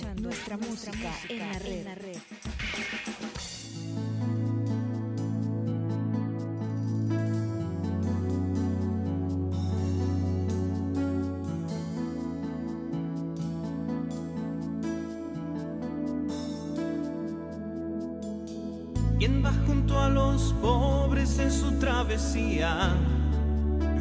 [20.32, 22.96] Los pobres en su travesía?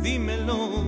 [0.03, 0.85] Dímelo.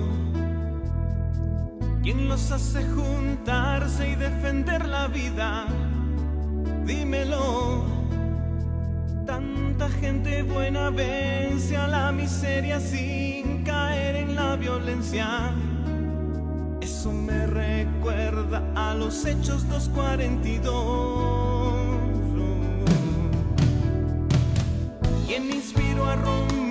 [2.02, 5.66] ¿Quién los hace juntarse y defender la vida?
[6.86, 7.84] Dímelo.
[9.26, 15.52] Tanta gente buena vence a la miseria sin caer en la violencia.
[16.80, 21.81] Eso me recuerda a los hechos 242.
[26.16, 26.61] marrón.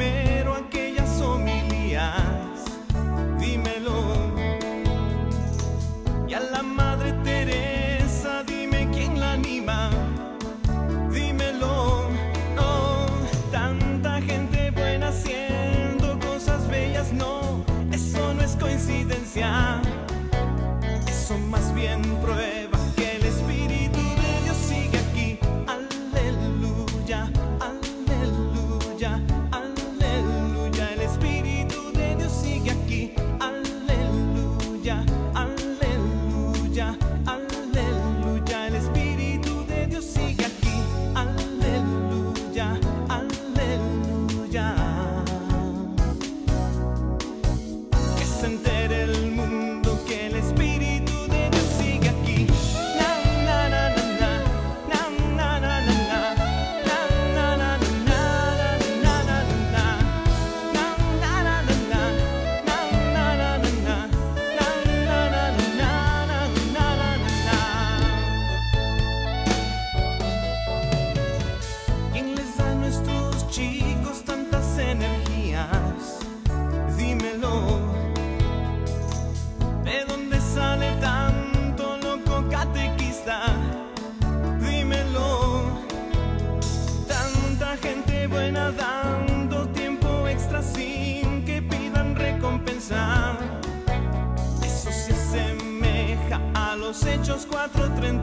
[97.06, 98.21] Hechos 4:30.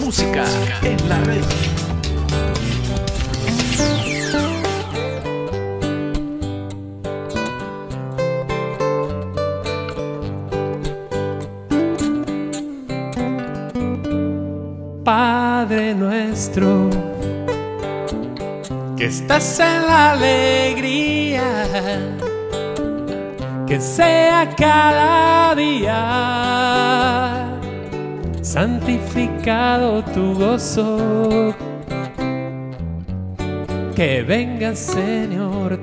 [0.00, 0.44] música
[0.82, 1.18] en la.
[15.04, 16.90] Padre nuestro,
[18.96, 21.42] que estás en la alegría,
[23.66, 26.47] que sea cada día
[28.58, 31.54] santificado tu gozo.
[33.94, 35.78] Que venga, Señor,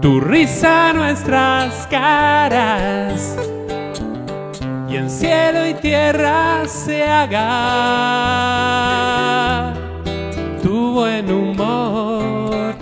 [0.00, 3.36] tu risa nuestras caras.
[4.88, 7.44] Y en cielo y tierra se haga
[10.62, 12.74] tu buen humor.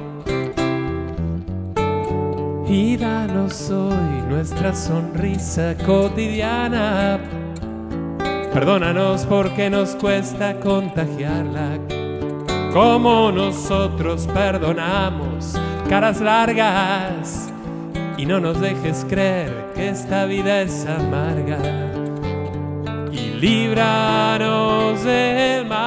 [2.69, 7.18] Y danos hoy nuestra sonrisa cotidiana
[8.59, 11.79] Perdónanos porque nos cuesta contagiarla.
[12.73, 15.55] Como nosotros perdonamos
[15.89, 17.53] caras largas.
[18.17, 21.61] Y no nos dejes creer que esta vida es amarga.
[23.13, 25.79] Y líbranos del mal.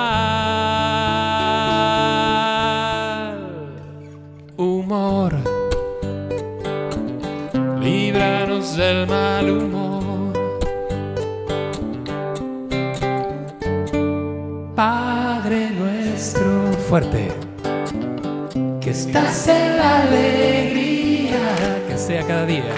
[4.56, 5.36] Humor.
[7.82, 9.41] Líbranos del mal.
[16.92, 17.32] Fuerte,
[18.82, 21.40] que estás en la alegría,
[21.88, 22.74] que sea cada día,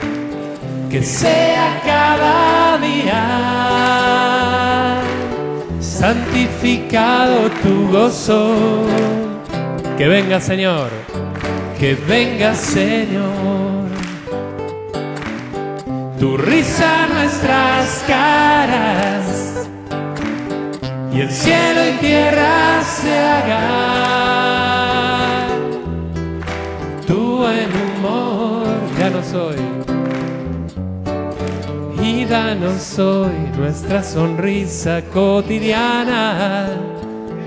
[0.91, 3.21] que sea cada día,
[5.79, 8.85] santificado tu gozo,
[9.97, 10.91] que venga Señor,
[11.79, 13.87] que venga Señor.
[16.19, 19.52] Tu risa nuestras caras
[21.13, 23.59] y el cielo y tierra se haga.
[27.05, 28.65] Tu buen humor
[28.97, 29.57] ya no soy
[32.01, 36.69] y danos hoy nuestra sonrisa cotidiana.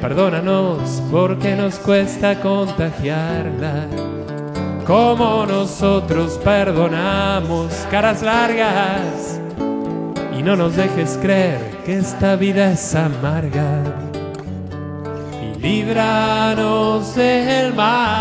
[0.00, 3.88] Perdónanos porque nos cuesta contagiarla
[4.86, 9.40] como nosotros perdonamos caras largas
[10.38, 13.84] y no nos dejes creer que esta vida es amarga
[15.40, 18.16] y líbranos del mal.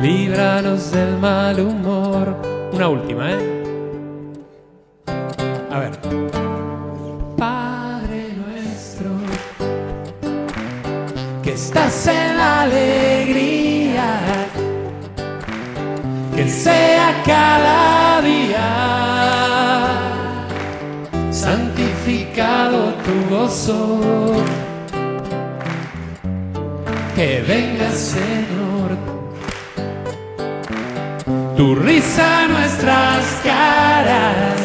[0.00, 2.36] Líbranos del mal humor.
[2.72, 3.64] Una última, ¿eh?
[5.72, 5.98] A ver.
[7.36, 9.10] Padre nuestro,
[11.42, 13.15] que estás en la alegría,
[16.66, 18.70] sea cada día.
[21.30, 23.80] Santificado tu gozo,
[27.14, 28.90] que venga Señor,
[31.56, 34.64] tu risa nuestras caras.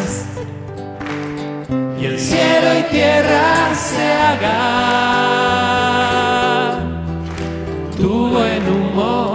[1.99, 3.49] Y el cielo y tierra
[3.89, 4.59] se haga
[7.99, 9.30] tu buen humor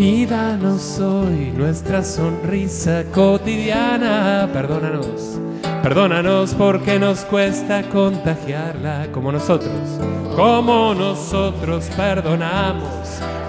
[0.00, 5.38] y danos hoy nuestra sonrisa cotidiana perdónanos
[5.82, 10.00] perdónanos porque nos cuesta contagiarla como nosotros
[10.34, 12.88] como nosotros perdonamos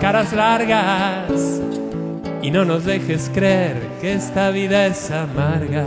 [0.01, 1.61] caras largas
[2.41, 5.85] y no nos dejes creer que esta vida es amarga.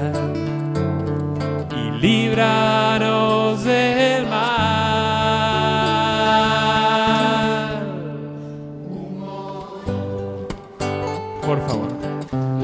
[1.76, 4.53] Y líbranos del mal.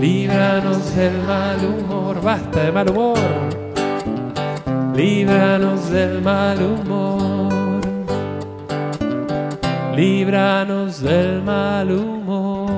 [0.00, 2.20] Líbranos del mal humor.
[2.22, 3.18] Basta de mal humor.
[4.96, 7.80] Líbranos del mal humor.
[9.94, 12.70] Líbranos del mal humor.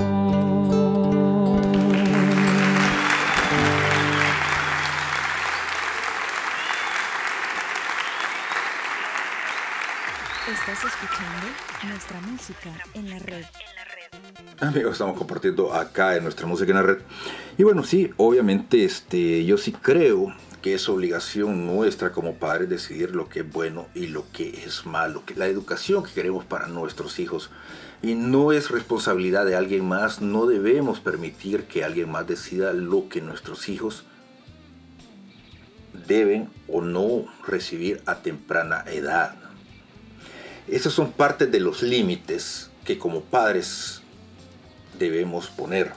[10.52, 11.46] Estás escuchando
[11.84, 13.44] nuestra música en la red.
[14.62, 16.98] Amigos, estamos compartiendo acá en nuestra música en la red.
[17.58, 20.32] Y bueno, sí, obviamente este, yo sí creo
[20.62, 24.86] que es obligación nuestra como padres decidir lo que es bueno y lo que es
[24.86, 27.50] malo, que la educación que queremos para nuestros hijos.
[28.02, 33.08] Y no es responsabilidad de alguien más, no debemos permitir que alguien más decida lo
[33.08, 34.04] que nuestros hijos
[36.06, 39.34] deben o no recibir a temprana edad.
[40.68, 44.01] Esos son parte de los límites que como padres
[44.98, 45.92] debemos poner.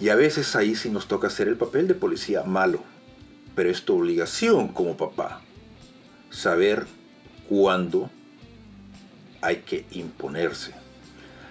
[0.00, 2.82] Y a veces ahí sí nos toca hacer el papel de policía malo.
[3.54, 5.42] Pero es tu obligación como papá
[6.30, 6.86] saber
[7.48, 8.10] cuándo
[9.42, 10.72] hay que imponerse.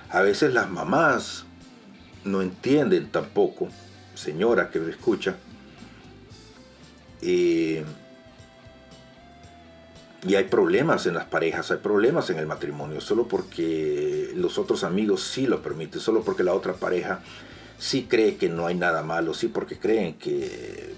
[0.10, 1.46] A veces las mamás
[2.24, 3.70] no entienden tampoco,
[4.16, 5.36] señora que me escucha,
[7.22, 7.84] eh,
[10.28, 14.84] y hay problemas en las parejas, hay problemas en el matrimonio, solo porque los otros
[14.84, 17.22] amigos sí lo permiten, solo porque la otra pareja
[17.78, 20.94] sí cree que no hay nada malo, sí porque creen que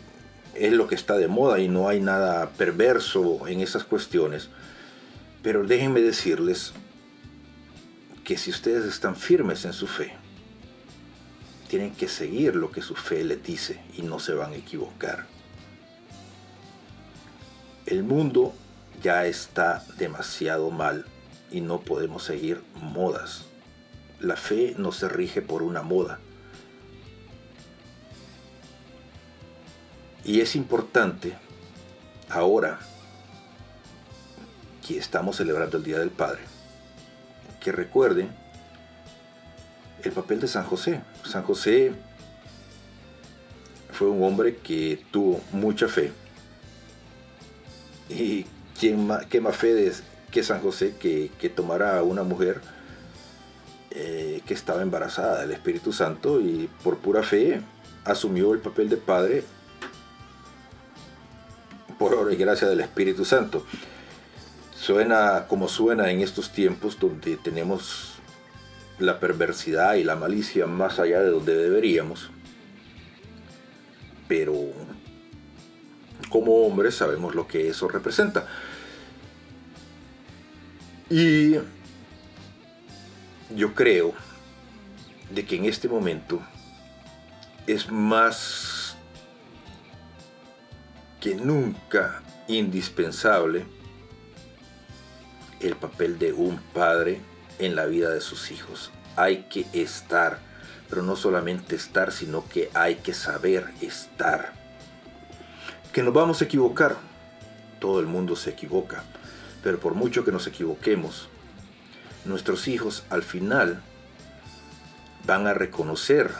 [0.55, 4.49] es lo que está de moda y no hay nada perverso en esas cuestiones.
[5.43, 6.74] Pero déjenme decirles
[8.24, 10.13] que si ustedes están firmes en su fe,
[11.67, 15.26] tienen que seguir lo que su fe les dice y no se van a equivocar.
[17.86, 18.53] El mundo
[19.02, 21.06] ya está demasiado mal
[21.52, 23.45] y no podemos seguir modas.
[24.20, 26.20] La fe no se rige por una moda.
[30.24, 31.36] Y es importante
[32.30, 32.80] ahora
[34.86, 36.41] que estamos celebrando el Día del Padre,
[37.60, 38.30] que recuerden
[40.04, 41.02] el papel de San José.
[41.24, 41.93] San José
[43.91, 46.12] fue un hombre que tuvo mucha fe.
[48.10, 48.45] Y
[48.82, 49.93] ¿quién qué más fe de
[50.32, 52.61] que San José que, que tomara a una mujer
[53.91, 57.61] eh, que estaba embarazada del Espíritu Santo y por pura fe
[58.05, 59.43] asumió el papel de padre
[61.99, 63.63] por obra y gracia del Espíritu Santo.
[64.75, 68.13] Suena como suena en estos tiempos donde tenemos
[68.97, 72.32] la perversidad y la malicia más allá de donde deberíamos.
[74.27, 74.55] Pero
[76.29, 78.47] como hombres sabemos lo que eso representa.
[81.12, 81.57] Y
[83.53, 84.14] yo creo
[85.30, 86.41] de que en este momento
[87.68, 88.95] es más
[91.20, 93.66] que nunca indispensable
[95.59, 97.20] el papel de un padre
[97.59, 98.93] en la vida de sus hijos.
[99.18, 100.39] Hay que estar,
[100.89, 104.53] pero no solamente estar, sino que hay que saber estar.
[105.91, 106.95] Que nos vamos a equivocar,
[107.82, 109.03] todo el mundo se equivoca,
[109.64, 111.30] pero por mucho que nos equivoquemos,
[112.26, 113.82] nuestros hijos al final
[115.26, 116.32] van a reconocer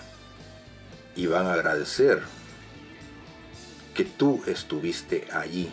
[1.16, 2.22] y van a agradecer
[3.94, 5.72] que tú estuviste allí.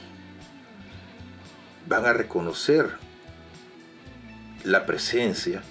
[1.86, 2.98] Van a reconocer
[4.64, 5.62] la presencia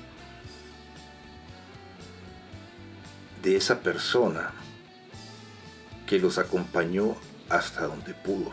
[3.43, 4.51] de esa persona
[6.07, 7.15] que los acompañó
[7.49, 8.51] hasta donde pudo,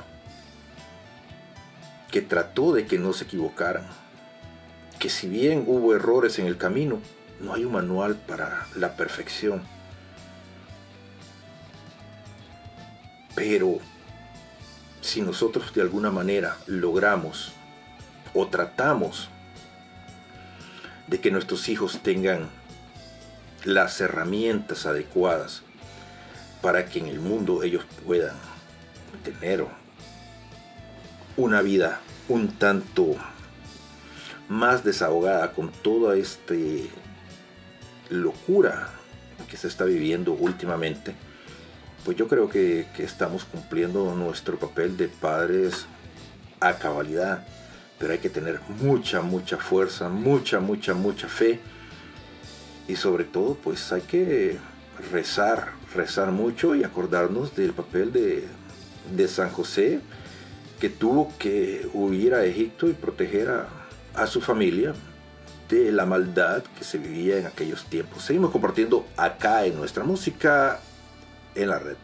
[2.15, 3.89] que trató de que no se equivocaran,
[5.01, 7.01] que si bien hubo errores en el camino,
[7.41, 9.65] no hay un manual para la perfección.
[13.35, 13.81] Pero
[15.01, 17.51] si nosotros de alguna manera logramos
[18.33, 19.29] o tratamos
[21.09, 22.49] de que nuestros hijos tengan
[23.65, 25.63] las herramientas adecuadas
[26.63, 28.37] para que en el mundo ellos puedan
[29.25, 29.67] tener
[31.37, 33.17] una vida un tanto
[34.49, 36.55] más desahogada con toda esta
[38.11, 38.91] locura
[39.51, 41.15] que se está viviendo últimamente,
[42.05, 45.87] pues yo creo que, estamos cumpliendo nuestro papel de padres
[46.61, 47.47] a cabalidad.
[47.99, 51.61] Pero hay que tener mucha, mucha fuerza, mucha, mucha, mucha fe.
[52.89, 54.59] Y sobre todo pues hay que
[55.11, 58.45] rezar, rezar mucho y acordarnos del papel de,
[59.17, 60.01] de San José
[60.85, 63.69] que tuvo que huir a Egipto y proteger a,
[64.15, 64.93] a su familia
[65.71, 68.23] de la maldad que se vivía en aquellos tiempos.
[68.23, 70.79] Seguimos compartiendo acá en nuestra música
[71.55, 71.97] en la red.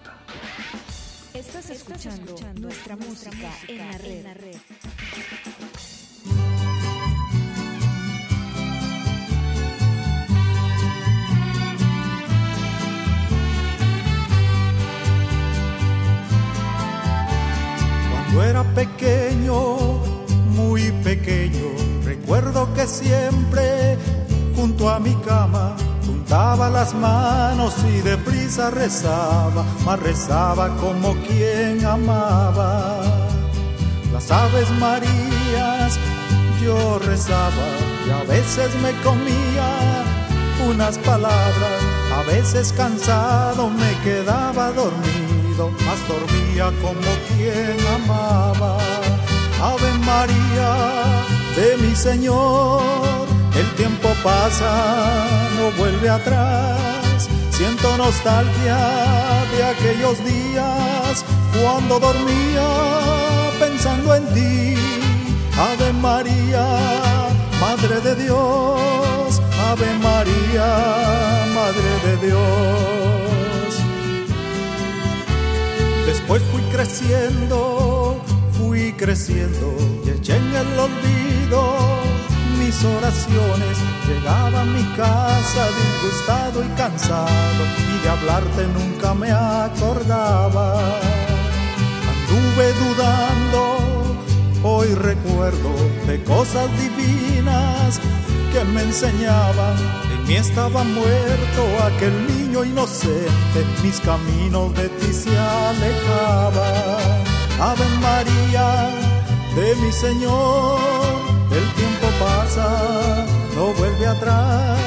[1.35, 4.57] Estás escuchando, nuestra, música, en la red.
[4.65, 5.00] Cuando
[18.51, 19.77] era pequeño,
[20.57, 21.67] muy pequeño,
[22.05, 23.97] recuerdo que siempre
[24.57, 33.01] junto a mi cama juntaba las manos y deprisa rezaba, mas rezaba como quien amaba.
[34.13, 35.97] Las aves marías
[36.61, 37.67] yo rezaba
[38.07, 40.05] y a veces me comía
[40.69, 41.81] unas palabras,
[42.19, 45.30] a veces cansado me quedaba dormido,
[45.69, 48.79] mas dormía como quien amaba.
[49.63, 50.73] Ave María
[51.57, 52.83] de mi Señor,
[53.55, 54.73] el tiempo pasa,
[55.59, 57.29] no vuelve atrás.
[57.51, 58.79] Siento nostalgia
[59.55, 61.25] de aquellos días
[61.61, 62.69] cuando dormía
[63.59, 64.75] pensando en ti.
[65.59, 66.67] Ave María,
[67.61, 70.69] Madre de Dios, Ave María,
[71.55, 73.30] Madre de Dios.
[76.31, 78.23] Después fui creciendo,
[78.53, 79.75] fui creciendo
[80.07, 81.75] y eché en el olvido
[82.57, 83.77] mis oraciones.
[84.07, 90.79] Llegaba a mi casa disgustado y cansado y de hablarte nunca me acordaba.
[92.13, 93.79] Anduve dudando,
[94.63, 95.75] hoy recuerdo
[96.07, 97.99] de cosas divinas
[98.53, 100.10] que me enseñaban.
[100.37, 107.25] Estaba muerto aquel niño inocente, mis caminos de ti se alejaban.
[107.61, 108.91] Ave María
[109.55, 110.79] de mi Señor,
[111.51, 113.27] el tiempo pasa,
[113.57, 114.79] no vuelve atrás.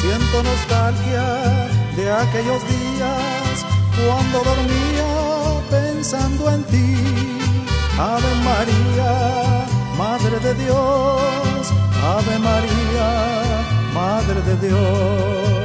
[0.00, 3.66] Siento nostalgia de aquellos días
[4.04, 6.96] cuando dormía pensando en ti.
[7.98, 9.66] Ave María,
[9.96, 13.41] Madre de Dios, Ave María,
[13.94, 15.62] Madre de Dios.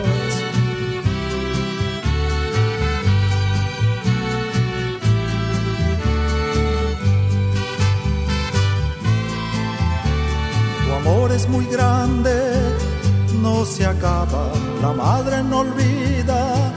[11.38, 12.36] es muy grande,
[13.44, 14.52] no se acaba,
[14.82, 16.74] la madre no olvida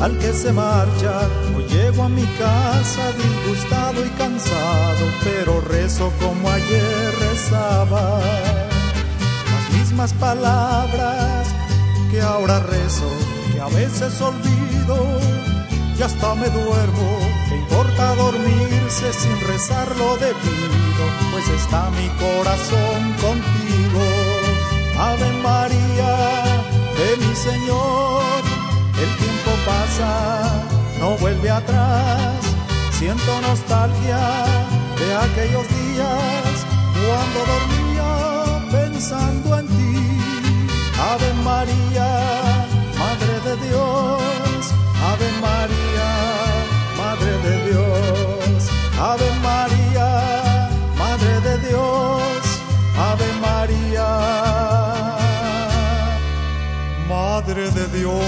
[0.00, 1.28] al que se marcha.
[1.56, 8.63] Hoy llego a mi casa disgustado y cansado, pero rezo como ayer rezaba.
[9.78, 11.48] Mismas palabras
[12.10, 13.10] que ahora rezo,
[13.52, 14.96] que a veces olvido
[15.98, 17.18] y hasta me duermo.
[17.48, 21.04] ¿Qué importa dormirse sin rezar lo debido?
[21.32, 24.02] Pues está mi corazón contigo.
[24.98, 26.14] Ave María
[26.98, 28.42] de mi Señor,
[29.02, 30.64] el tiempo pasa,
[31.00, 32.34] no vuelve atrás.
[32.98, 34.20] Siento nostalgia
[34.98, 36.54] de aquellos días
[36.94, 37.93] cuando dormía
[38.94, 39.96] pensando en ti.
[41.10, 42.08] Ave María,
[43.02, 44.60] Madre de Dios,
[45.10, 46.08] Ave María,
[47.02, 48.60] Madre de Dios,
[49.10, 50.08] Ave María,
[51.02, 52.42] Madre de Dios,
[53.10, 54.10] Ave María,
[57.08, 58.24] Madre de Dios.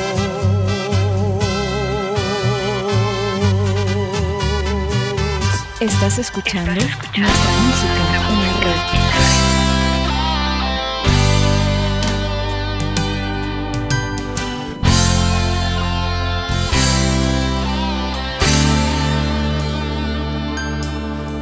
[5.79, 8.16] Estás escuchando nuestra música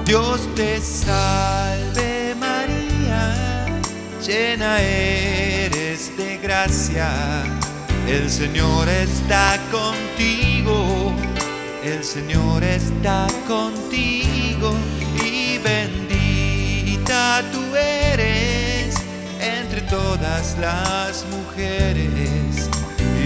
[0.05, 3.67] Dios te salve María,
[4.23, 7.11] llena eres de gracia,
[8.07, 11.11] el Señor está contigo,
[11.83, 14.75] el Señor está contigo
[15.25, 18.97] y bendita tú eres
[19.41, 22.69] entre todas las mujeres.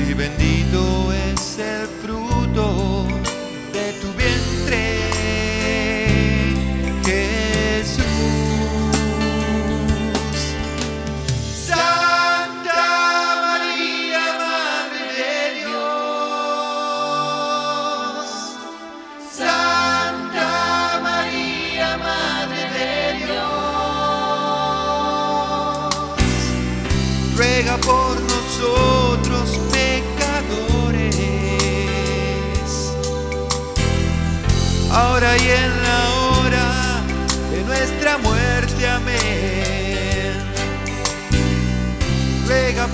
[0.08, 3.06] Y bendito es el fruto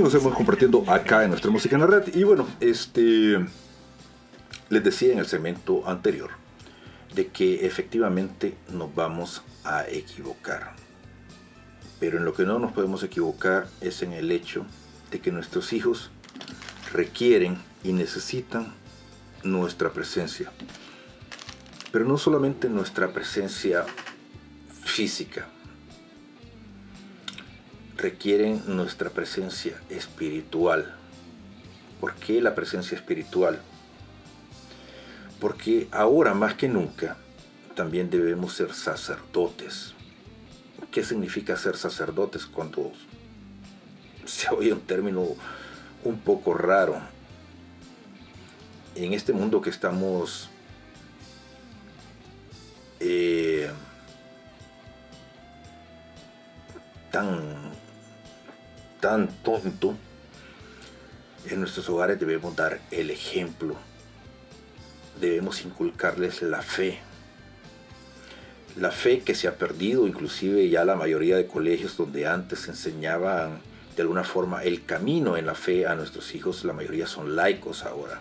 [0.00, 2.14] Amigos, hemos compartiendo acá en nuestra música en la red.
[2.14, 3.38] Y bueno, este
[4.70, 6.30] les decía en el segmento anterior
[7.14, 10.72] de que efectivamente nos vamos a equivocar.
[11.98, 14.64] Pero en lo que no nos podemos equivocar es en el hecho
[15.10, 16.10] de que nuestros hijos
[16.94, 18.72] requieren y necesitan
[19.44, 20.50] nuestra presencia.
[21.92, 23.84] Pero no solamente nuestra presencia
[24.82, 25.46] física,
[28.00, 30.94] requieren nuestra presencia espiritual.
[32.00, 33.60] ¿Por qué la presencia espiritual?
[35.38, 37.16] Porque ahora más que nunca
[37.74, 39.94] también debemos ser sacerdotes.
[40.90, 42.90] ¿Qué significa ser sacerdotes cuando
[44.24, 45.24] se oye un término
[46.04, 47.00] un poco raro?
[48.94, 50.50] En este mundo que estamos
[52.98, 53.70] eh,
[57.10, 57.69] tan
[59.00, 59.96] tan tonto,
[61.48, 63.76] en nuestros hogares debemos dar el ejemplo.
[65.20, 66.98] Debemos inculcarles la fe.
[68.76, 73.60] La fe que se ha perdido, inclusive ya la mayoría de colegios donde antes enseñaban
[73.96, 77.84] de alguna forma el camino en la fe a nuestros hijos, la mayoría son laicos
[77.84, 78.20] ahora.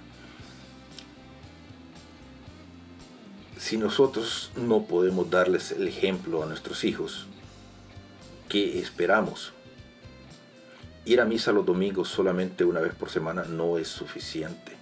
[3.58, 7.28] Si nosotros no podemos darles el ejemplo a nuestros hijos,
[8.48, 9.54] ¿qué esperamos?
[11.10, 14.74] Ir a misa los domingos solamente una vez por semana no es suficiente.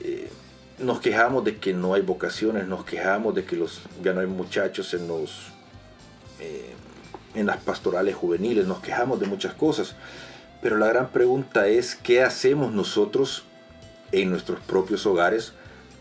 [0.00, 0.28] Eh,
[0.78, 4.26] nos quejamos de que no hay vocaciones, nos quejamos de que los, ya no hay
[4.26, 5.52] muchachos en, los,
[6.40, 6.74] eh,
[7.34, 9.94] en las pastorales juveniles, nos quejamos de muchas cosas.
[10.60, 13.44] Pero la gran pregunta es, ¿qué hacemos nosotros
[14.10, 15.52] en nuestros propios hogares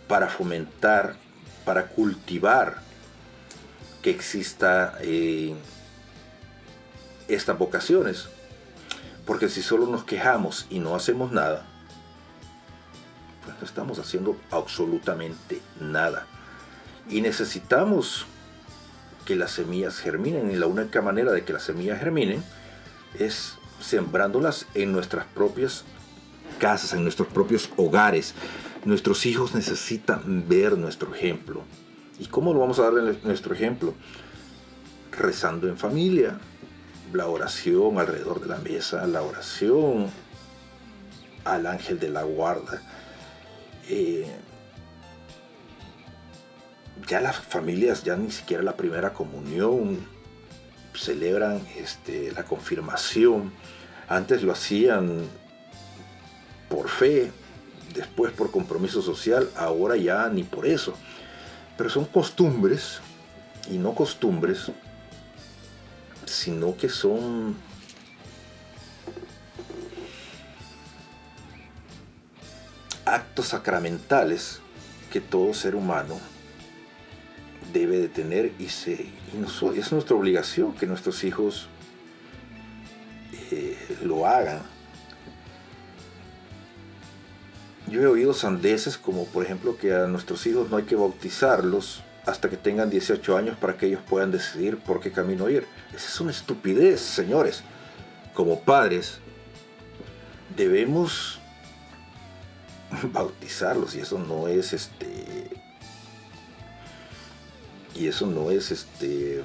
[0.07, 1.15] para fomentar,
[1.63, 2.81] para cultivar
[4.01, 5.53] que exista eh,
[7.27, 8.27] estas vocaciones.
[9.25, 11.65] Porque si solo nos quejamos y no hacemos nada,
[13.43, 16.27] pues no estamos haciendo absolutamente nada.
[17.09, 18.25] Y necesitamos
[19.25, 20.51] que las semillas germinen.
[20.51, 22.43] Y la única manera de que las semillas germinen
[23.19, 25.83] es sembrándolas en nuestras propias
[26.59, 28.33] casas, en nuestros propios hogares.
[28.85, 31.63] Nuestros hijos necesitan ver nuestro ejemplo.
[32.19, 32.93] ¿Y cómo lo vamos a dar
[33.23, 33.93] nuestro ejemplo?
[35.11, 36.39] Rezando en familia,
[37.13, 40.09] la oración alrededor de la mesa, la oración
[41.43, 42.81] al ángel de la guarda.
[43.87, 44.27] Eh,
[47.07, 49.99] ya las familias, ya ni siquiera la primera comunión,
[50.95, 53.51] celebran este, la confirmación.
[54.07, 55.27] Antes lo hacían
[56.69, 57.31] por fe,
[57.93, 60.95] después por compromiso social, ahora ya ni por eso.
[61.77, 62.99] Pero son costumbres
[63.69, 64.71] y no costumbres
[66.25, 67.55] sino que son
[73.05, 74.59] actos sacramentales
[75.11, 76.19] que todo ser humano
[77.71, 81.67] debe de tener y, es nuestra obligación que nuestros hijos
[83.51, 84.61] eh, lo hagan.
[87.87, 92.01] Yo he oído sandeces como por ejemplo que a nuestros hijos no hay que bautizarlos
[92.25, 95.65] hasta que tengan 18 años para que ellos puedan decidir por qué camino ir.
[95.93, 97.63] Esa es una estupidez, señores.
[98.33, 99.19] Como padres,
[100.55, 101.39] debemos
[103.11, 105.49] bautizarlos y eso no es este
[107.95, 109.41] y eso no es este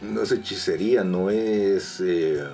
[0.00, 2.44] no es hechicería no es eh,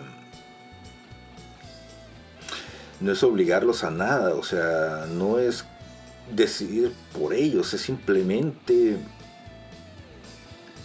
[3.00, 5.64] no es obligarlos a nada o sea no es
[6.30, 8.96] decidir por ellos, es simplemente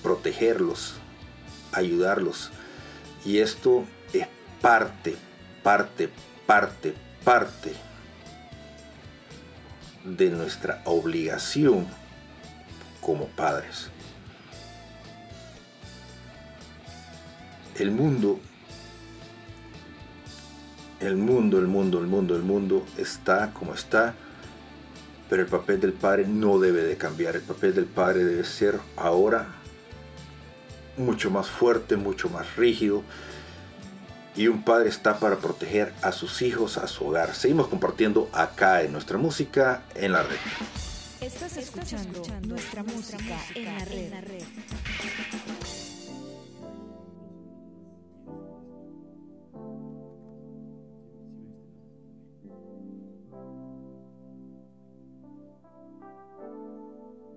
[0.03, 0.95] protegerlos,
[1.71, 2.51] ayudarlos.
[3.25, 4.27] Y esto es
[4.61, 5.15] parte,
[5.63, 6.09] parte,
[6.45, 6.93] parte,
[7.23, 7.73] parte
[10.05, 11.87] de nuestra obligación
[13.01, 13.89] como padres.
[17.75, 18.39] El mundo,
[20.99, 24.15] el mundo, el mundo, el mundo, el mundo está como está
[25.29, 27.35] pero el papel del padre no debe de cambiar.
[27.35, 29.47] El papel del padre debe ser ahora
[30.97, 33.03] mucho más fuerte, mucho más rígido.
[34.35, 37.33] Y un padre está para proteger a sus hijos, a su hogar.
[37.33, 40.37] Seguimos compartiendo acá en nuestra música en la red.
[41.21, 44.43] Estás escuchando, nuestra, música, en la red.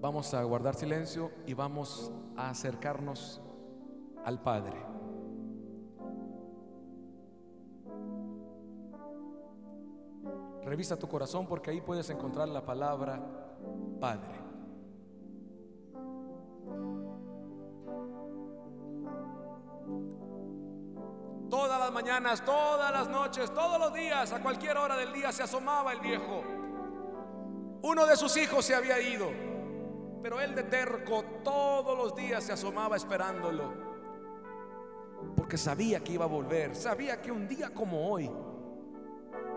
[0.00, 3.40] vamos a guardar silencio y vamos a acercarnos
[4.24, 4.76] al Padre.
[10.64, 13.20] Revisa tu corazón porque ahí puedes encontrar la palabra
[14.00, 14.40] Padre.
[21.50, 25.42] Todas las mañanas, todas las noches, todos los días, a cualquier hora del día se
[25.42, 26.42] asomaba el viejo.
[27.82, 29.49] Uno de sus hijos se había ido
[30.22, 33.72] pero él de terco todos los días se asomaba esperándolo.
[35.36, 38.30] Porque sabía que iba a volver, sabía que un día como hoy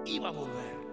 [0.05, 0.83] iba a volver.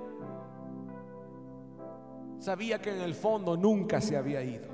[2.39, 4.69] Sabía que en el fondo nunca se había ido.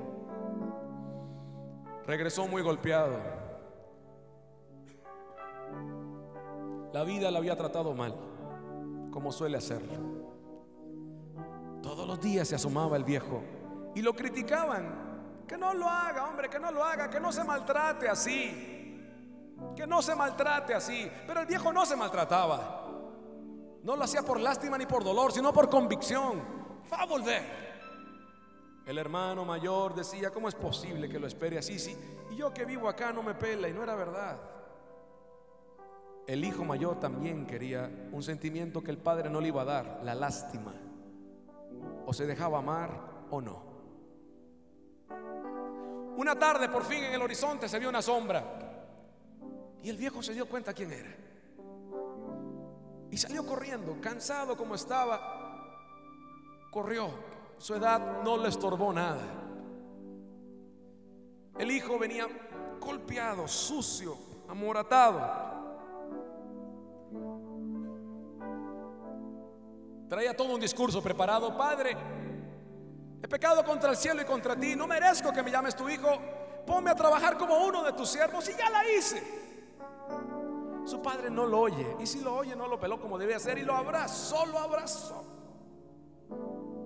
[2.06, 3.18] Regresó muy golpeado.
[6.93, 8.14] La vida la había tratado mal,
[9.10, 9.94] como suele hacerlo.
[11.82, 13.43] Todos los días se asomaba el viejo
[13.97, 15.06] y lo criticaban.
[15.48, 19.01] Que no lo haga, hombre, que no lo haga, que no se maltrate así.
[19.74, 21.10] Que no se maltrate así.
[21.27, 22.89] Pero el viejo no se maltrataba.
[23.82, 26.43] No lo hacía por lástima ni por dolor, sino por convicción.
[26.93, 27.43] Va a volver.
[28.85, 31.78] El hermano mayor decía, ¿cómo es posible que lo espere así?
[31.78, 31.97] Sí,
[32.31, 34.36] y yo que vivo acá no me pela y no era verdad.
[36.27, 40.01] El hijo mayor también quería un sentimiento que el padre no le iba a dar,
[40.02, 40.74] la lástima.
[42.05, 43.01] O se dejaba amar
[43.31, 43.76] o no.
[46.16, 48.43] Una tarde por fin en el horizonte se vio una sombra.
[49.82, 51.14] Y el viejo se dio cuenta quién era.
[53.10, 55.68] Y salió corriendo, cansado como estaba.
[56.70, 57.10] Corrió.
[57.59, 59.22] Su edad no le estorbó nada.
[61.59, 62.26] El hijo venía
[62.80, 64.16] golpeado, sucio,
[64.48, 65.56] amoratado.
[70.09, 71.56] Traía todo un discurso preparado.
[71.56, 71.97] Padre,
[73.27, 74.77] he pecado contra el cielo y contra ti.
[74.77, 76.09] No merezco que me llames tu hijo.
[76.65, 79.20] Ponme a trabajar como uno de tus siervos y ya la hice.
[80.85, 81.97] Su padre no lo oye.
[81.98, 83.59] Y si lo oye, no lo peló como debe hacer.
[83.59, 85.24] Y lo abrazó, lo abrazó.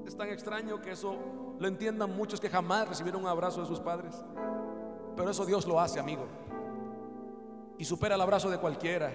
[0.07, 1.15] Es tan extraño que eso
[1.59, 4.15] lo entiendan muchos que jamás recibieron un abrazo de sus padres.
[5.17, 6.27] Pero eso Dios lo hace, amigo.
[7.77, 9.13] Y supera el abrazo de cualquiera.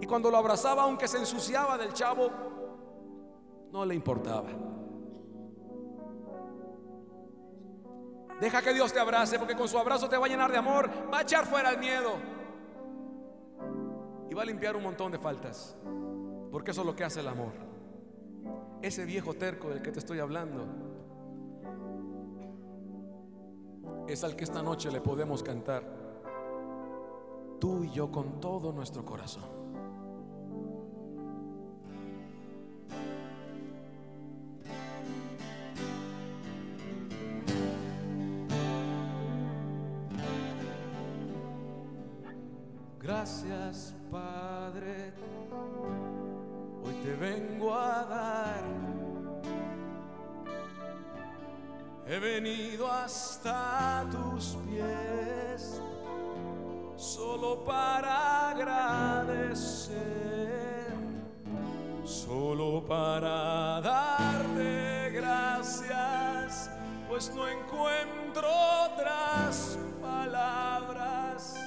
[0.00, 2.30] Y cuando lo abrazaba, aunque se ensuciaba del chavo,
[3.72, 4.48] no le importaba.
[8.42, 10.90] Deja que Dios te abrace porque con su abrazo te va a llenar de amor,
[11.14, 12.14] va a echar fuera el miedo
[14.28, 15.76] y va a limpiar un montón de faltas.
[16.50, 17.52] Porque eso es lo que hace el amor.
[18.82, 20.66] Ese viejo terco del que te estoy hablando
[24.08, 25.84] es al que esta noche le podemos cantar.
[27.60, 29.61] Tú y yo con todo nuestro corazón.
[43.02, 45.12] Gracias Padre,
[46.84, 48.62] hoy te vengo a dar.
[52.06, 55.82] He venido hasta tus pies
[56.94, 59.98] solo para agradecer,
[62.04, 66.70] solo para darte gracias,
[67.08, 68.48] pues no encuentro
[68.86, 71.61] otras palabras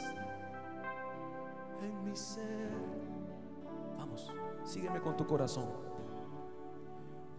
[4.76, 5.70] sígueme con tu corazón.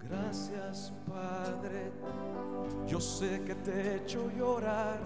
[0.00, 1.92] Gracias Padre,
[2.86, 5.00] yo sé que te he hecho llorar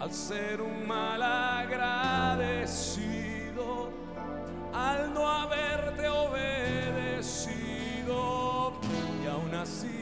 [0.00, 2.80] al ser un mal agradecido,
[4.74, 7.52] al no haberte obedecido
[9.22, 9.99] y aún así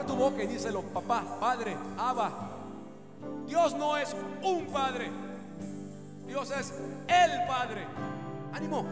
[0.00, 2.50] abre tu boca y díselo, papá, padre, Abba.
[3.46, 5.10] Dios no es un padre,
[6.26, 6.72] Dios es
[7.08, 7.86] el Padre.
[8.52, 8.84] Ánimo,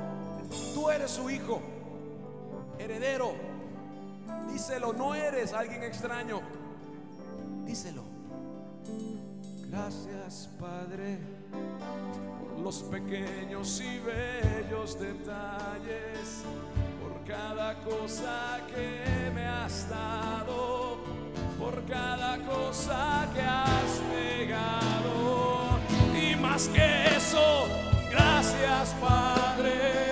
[0.74, 1.60] tú eres su hijo,
[2.78, 3.32] heredero.
[4.50, 6.40] Díselo, no eres alguien extraño.
[7.64, 8.02] Díselo.
[9.70, 11.18] Gracias, Padre,
[12.40, 16.42] por los pequeños y bellos detalles,
[17.00, 20.77] por cada cosa que me has dado,
[21.70, 25.78] por cada cosa que has negado.
[26.16, 27.66] Y más que eso,
[28.10, 30.07] gracias, Padre,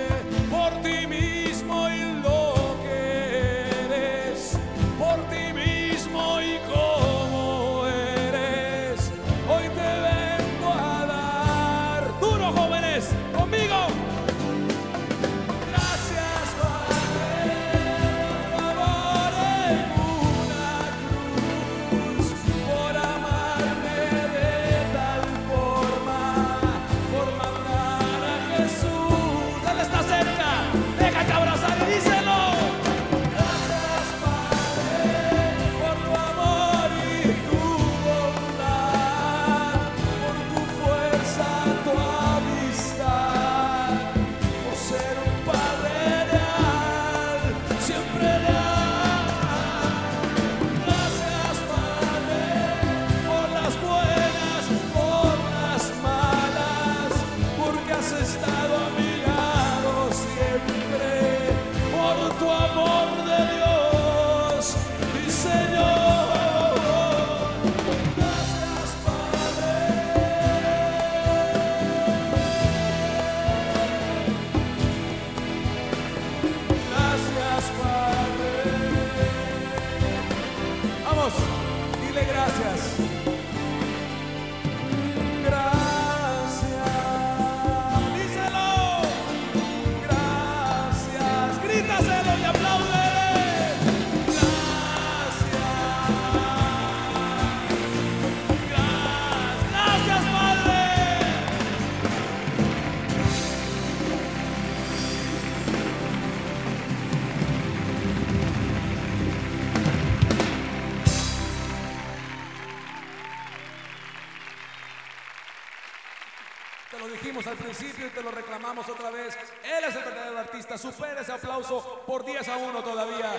[122.27, 123.31] 10 a 1 todavía.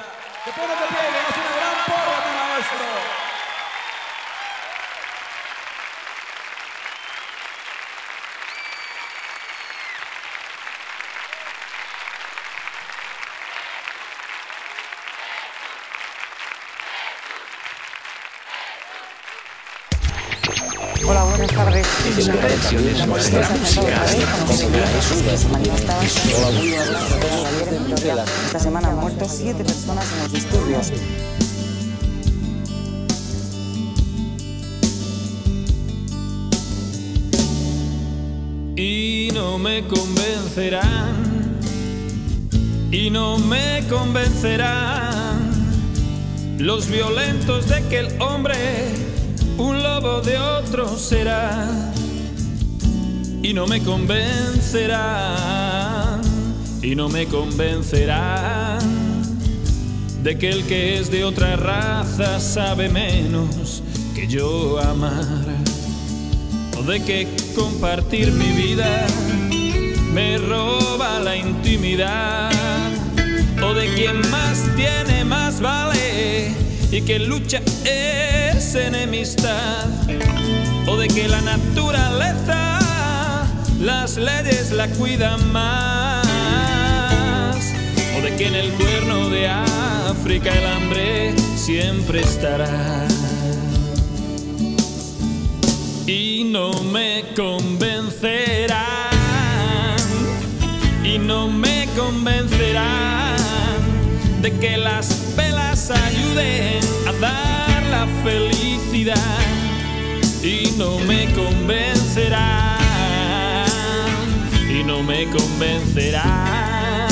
[28.46, 30.92] Esta semana han muerto siete personas en los disturbios.
[38.80, 41.58] y no me convencerán,
[42.92, 45.48] y no me convencerán.
[46.58, 48.54] Los violentos de que el hombre
[49.58, 51.87] un lobo de otro será,
[53.42, 56.20] y no me convencerán,
[56.82, 58.78] y no me convencerán
[60.22, 63.82] de que el que es de otra raza sabe menos
[64.14, 65.46] que yo amar
[66.78, 69.06] o de que compartir mi vida
[70.12, 72.50] me roba la intimidad,
[73.62, 76.52] o de quien más tiene más vale
[76.90, 79.86] y que lucha es enemistad,
[80.88, 82.67] o de que la naturaleza
[83.80, 86.26] las leyes la cuidan más,
[88.16, 93.06] o de que en el cuerno de África el hambre siempre estará.
[96.06, 98.78] Y no me convencerán
[101.04, 103.36] y no me convencerán
[104.40, 109.16] de que las velas ayuden a dar la felicidad.
[110.42, 112.77] Y no me convencerán
[114.78, 117.08] y no me convencerán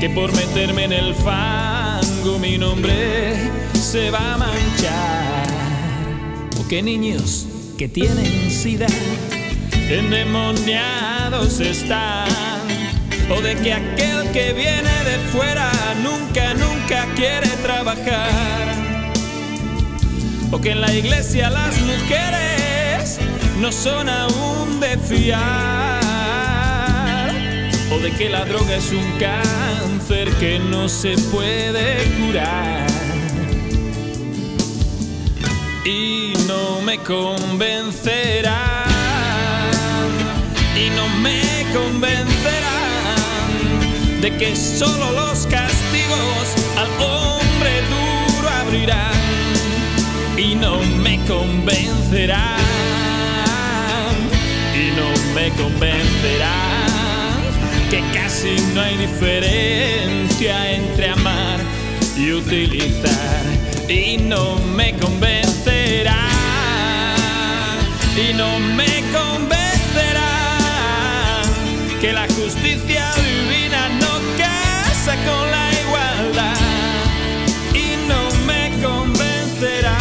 [0.00, 3.34] que por meterme en el fango mi nombre
[3.72, 5.46] se va a manchar.
[6.60, 7.46] O que niños
[7.78, 8.86] que tienen sida
[9.88, 12.28] endemoniados están
[13.30, 15.70] o de que aquel que viene de fuera
[16.02, 18.68] nunca, nunca quiere trabajar
[20.50, 23.18] o que en la iglesia las mujeres
[23.60, 25.97] no son aún de fiar,
[27.90, 32.86] o de que la droga es un cáncer que no se puede curar.
[35.84, 38.54] Y no me convencerán,
[40.76, 42.68] y no me convencerán
[44.20, 49.12] de que solo los castigos al hombre duro abrirán
[50.36, 52.58] y no me convencerán
[54.74, 56.97] y no me convencerán
[57.90, 61.58] que casi no hay diferencia entre amar
[62.16, 63.42] y utilizar.
[63.88, 66.16] Y no me convencerán
[68.16, 69.48] y no me convencerán
[72.00, 76.56] que la justicia divina no casa con la igualdad.
[77.72, 79.96] Y no me convencerán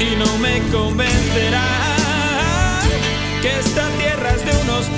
[0.00, 1.83] y no me convencerán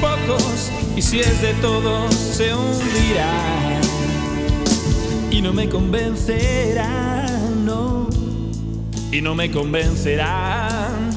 [0.01, 3.81] pocos y si es de todos se hundirá
[5.31, 8.09] y no me convencerán no
[9.13, 11.11] y no me convencerán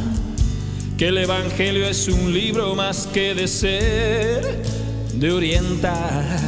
[0.98, 4.64] que el evangelio es un libro más que de ser
[5.14, 6.40] de orientar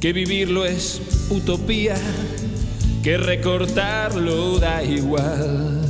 [0.00, 1.00] que vivirlo es
[1.30, 1.96] utopía
[3.06, 5.85] que recortarlo da igual.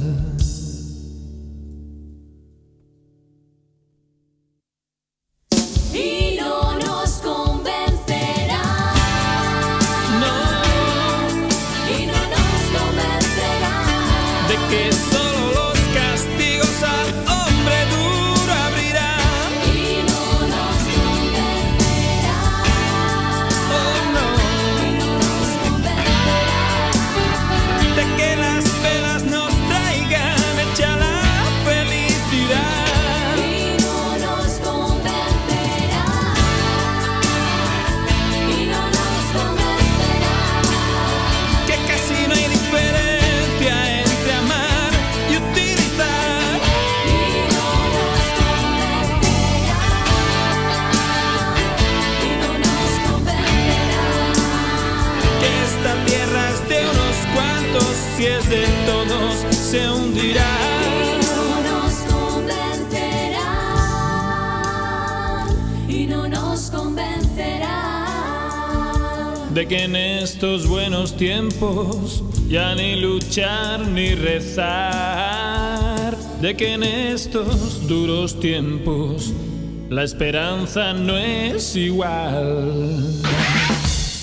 [79.88, 83.22] La esperanza no es igual.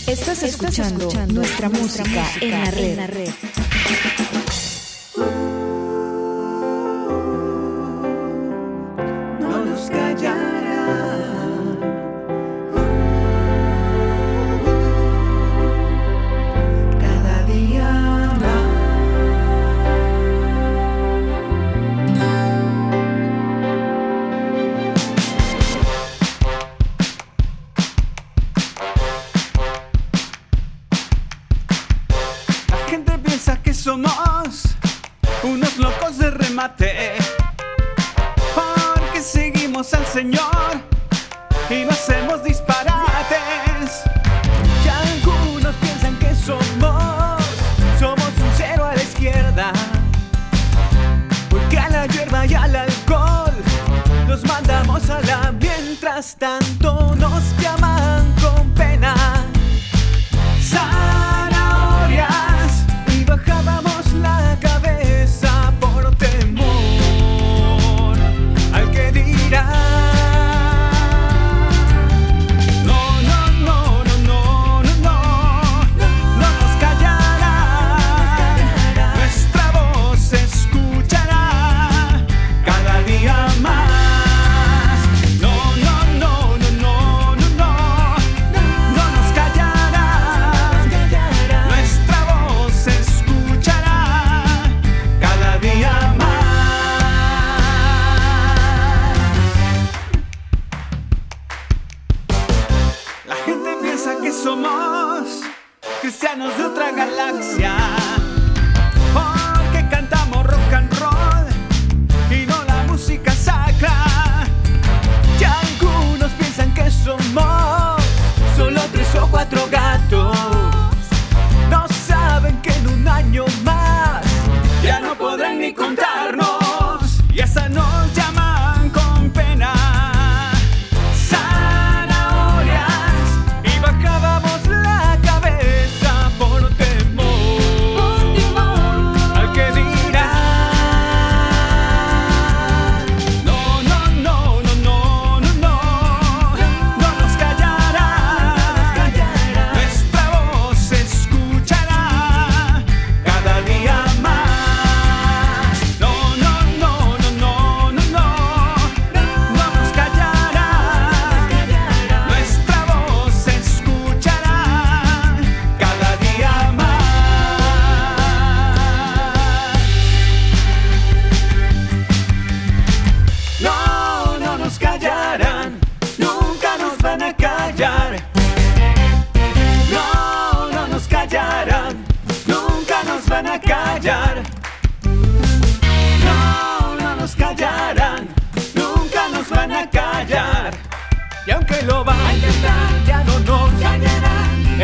[0.07, 2.51] Estás escuchando, nuestra, música, en
[2.97, 3.29] la red.
[3.37, 3.42] no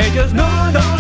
[0.09, 0.29] callarán.
[0.29, 0.98] Ellos no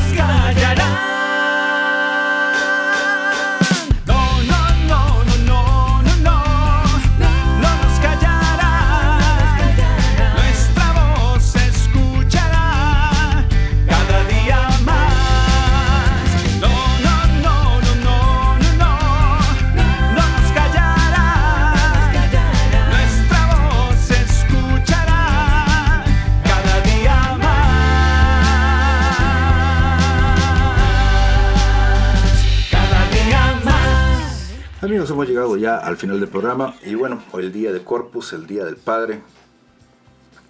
[35.77, 39.21] al final del programa y bueno, hoy el día de Corpus, el día del Padre.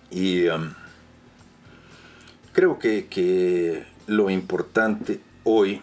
[0.09, 0.73] Y um,
[2.53, 5.81] creo que, que lo importante hoy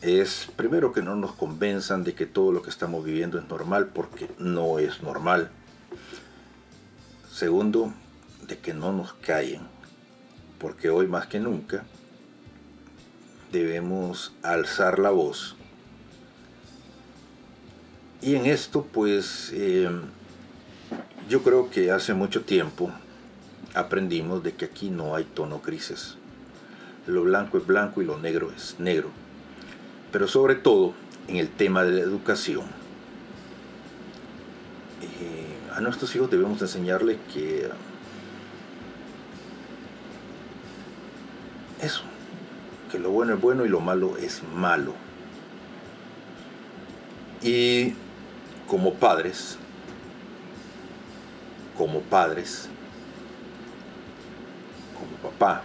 [0.00, 3.88] es, primero, que no nos convenzan de que todo lo que estamos viviendo es normal,
[3.92, 5.50] porque no es normal.
[7.32, 7.92] Segundo,
[8.46, 9.62] de que no nos callen,
[10.58, 11.84] porque hoy más que nunca
[13.50, 15.56] debemos alzar la voz
[18.22, 19.90] y en esto, pues, eh,
[21.28, 22.90] yo creo que hace mucho tiempo
[23.74, 26.16] aprendimos de que aquí no hay tono grises.
[27.06, 29.10] Lo blanco es blanco y lo negro es negro.
[30.12, 30.94] Pero sobre todo
[31.26, 32.64] en el tema de la educación.
[35.00, 37.68] eh, a nuestros hijos debemos enseñarles que
[41.80, 42.02] eso,
[42.90, 44.94] que lo bueno es bueno y lo malo es malo.
[47.42, 47.94] Y
[48.72, 49.58] como padres,
[51.76, 52.70] como padres,
[54.98, 55.60] como papá,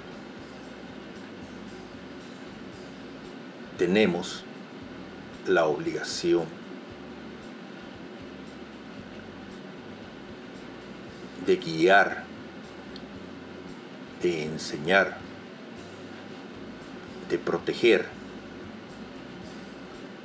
[3.78, 4.44] tenemos
[5.48, 6.44] la obligación
[11.46, 12.26] de guiar,
[14.22, 15.16] de enseñar,
[17.30, 18.06] de proteger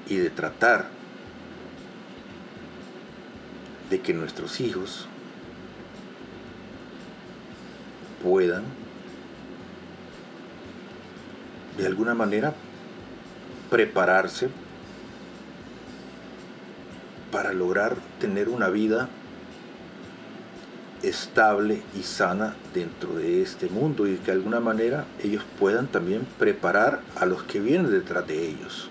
[0.08, 1.01] y de tratar
[3.92, 5.06] de que nuestros hijos
[8.22, 8.64] puedan
[11.76, 12.54] de alguna manera
[13.68, 14.48] prepararse
[17.30, 19.10] para lograr tener una vida
[21.02, 26.26] estable y sana dentro de este mundo y que de alguna manera ellos puedan también
[26.38, 28.88] preparar a los que vienen detrás de ellos.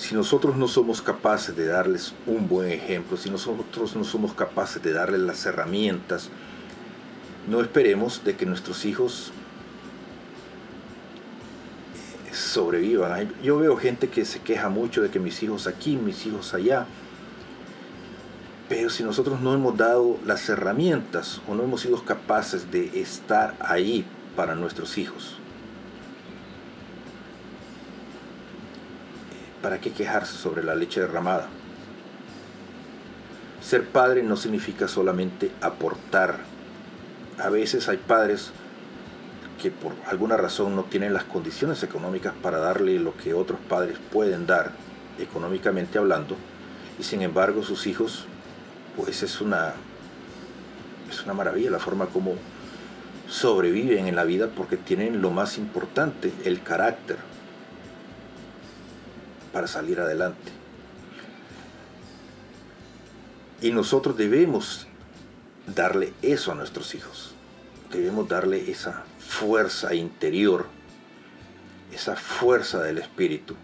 [0.00, 4.82] Si nosotros no somos capaces de darles un buen ejemplo, si nosotros no somos capaces
[4.82, 6.30] de darles las herramientas,
[7.46, 9.30] no esperemos de que nuestros hijos
[12.30, 13.30] eh, sobrevivan.
[13.42, 16.86] Yo veo gente que se queja mucho de que mis hijos aquí, mis hijos allá.
[18.70, 23.54] Pero si nosotros no hemos dado las herramientas o no hemos sido capaces de estar
[23.60, 25.39] ahí para nuestros hijos,
[29.62, 31.48] ¿para qué quejarse sobre la leche derramada?
[33.62, 36.38] Ser padre no significa solamente aportar.
[37.38, 38.52] A veces hay padres
[39.60, 43.98] que por alguna razón no tienen las condiciones económicas para darle lo que otros padres
[44.10, 44.72] pueden dar,
[45.18, 46.36] económicamente hablando,
[46.98, 48.24] y sin embargo sus hijos,
[48.96, 49.74] pues es una,
[51.10, 52.34] es una maravilla la forma como
[53.28, 57.18] sobreviven en la vida porque tienen lo más importante, el carácter,
[59.52, 60.52] para salir adelante.
[63.60, 64.86] Y nosotros debemos
[65.66, 67.34] darle eso a nuestros hijos.
[67.90, 70.66] Debemos darle esa fuerza interior,
[71.92, 73.56] esa fuerza del espíritu.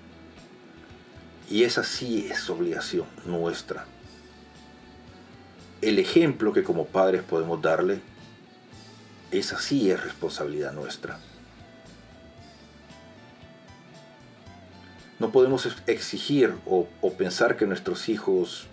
[1.48, 3.86] Y esa sí es obligación nuestra.
[5.80, 8.00] El ejemplo que como padres podemos darle,
[9.30, 11.20] esa sí es responsabilidad nuestra.
[15.18, 16.86] No podemos exigir o,
[17.16, 18.66] pensar que nuestros hijos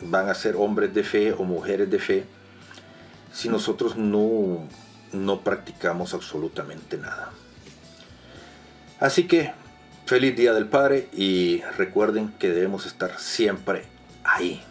[0.00, 2.24] van a ser hombres de fe o mujeres de fe
[3.32, 4.68] si nosotros no,
[5.12, 7.30] no practicamos absolutamente nada.
[9.00, 9.52] Así que
[10.06, 13.84] feliz Día del Padre y recuerden que debemos estar siempre
[14.24, 14.62] ahí.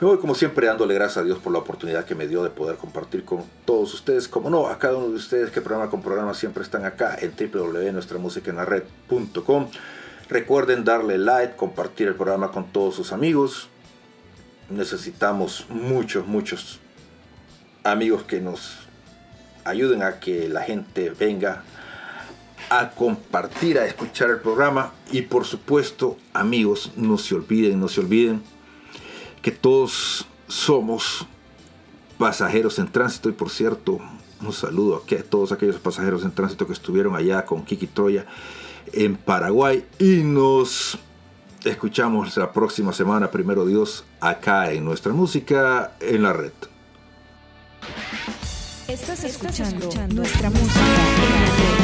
[0.00, 2.50] Me voy como siempre dándole gracias a Dios por la oportunidad que me dio de
[2.50, 6.02] poder compartir con todos ustedes, como no, a cada uno de ustedes que programa con
[6.02, 9.68] programa siempre están acá en www.nuestramusicaenlared.com.
[10.28, 13.68] Recuerden darle like, compartir el programa con todos sus amigos.
[14.68, 16.80] Necesitamos muchos, muchos
[17.84, 18.78] amigos que nos
[19.64, 21.62] ayuden a que la gente venga
[22.68, 28.00] a compartir, a escuchar el programa y por supuesto amigos, no se olviden, no se
[28.00, 28.42] olviden
[29.44, 31.26] que todos somos
[32.16, 34.00] pasajeros en tránsito y por cierto
[34.40, 38.24] un saludo a todos aquellos pasajeros en tránsito que estuvieron allá con Kiki Troya
[38.94, 40.98] en Paraguay y nos
[41.62, 46.52] escuchamos la próxima semana, primero Dios, acá en nuestra música en la red.
[48.88, 51.83] Estás escuchando, nuestra música en la red.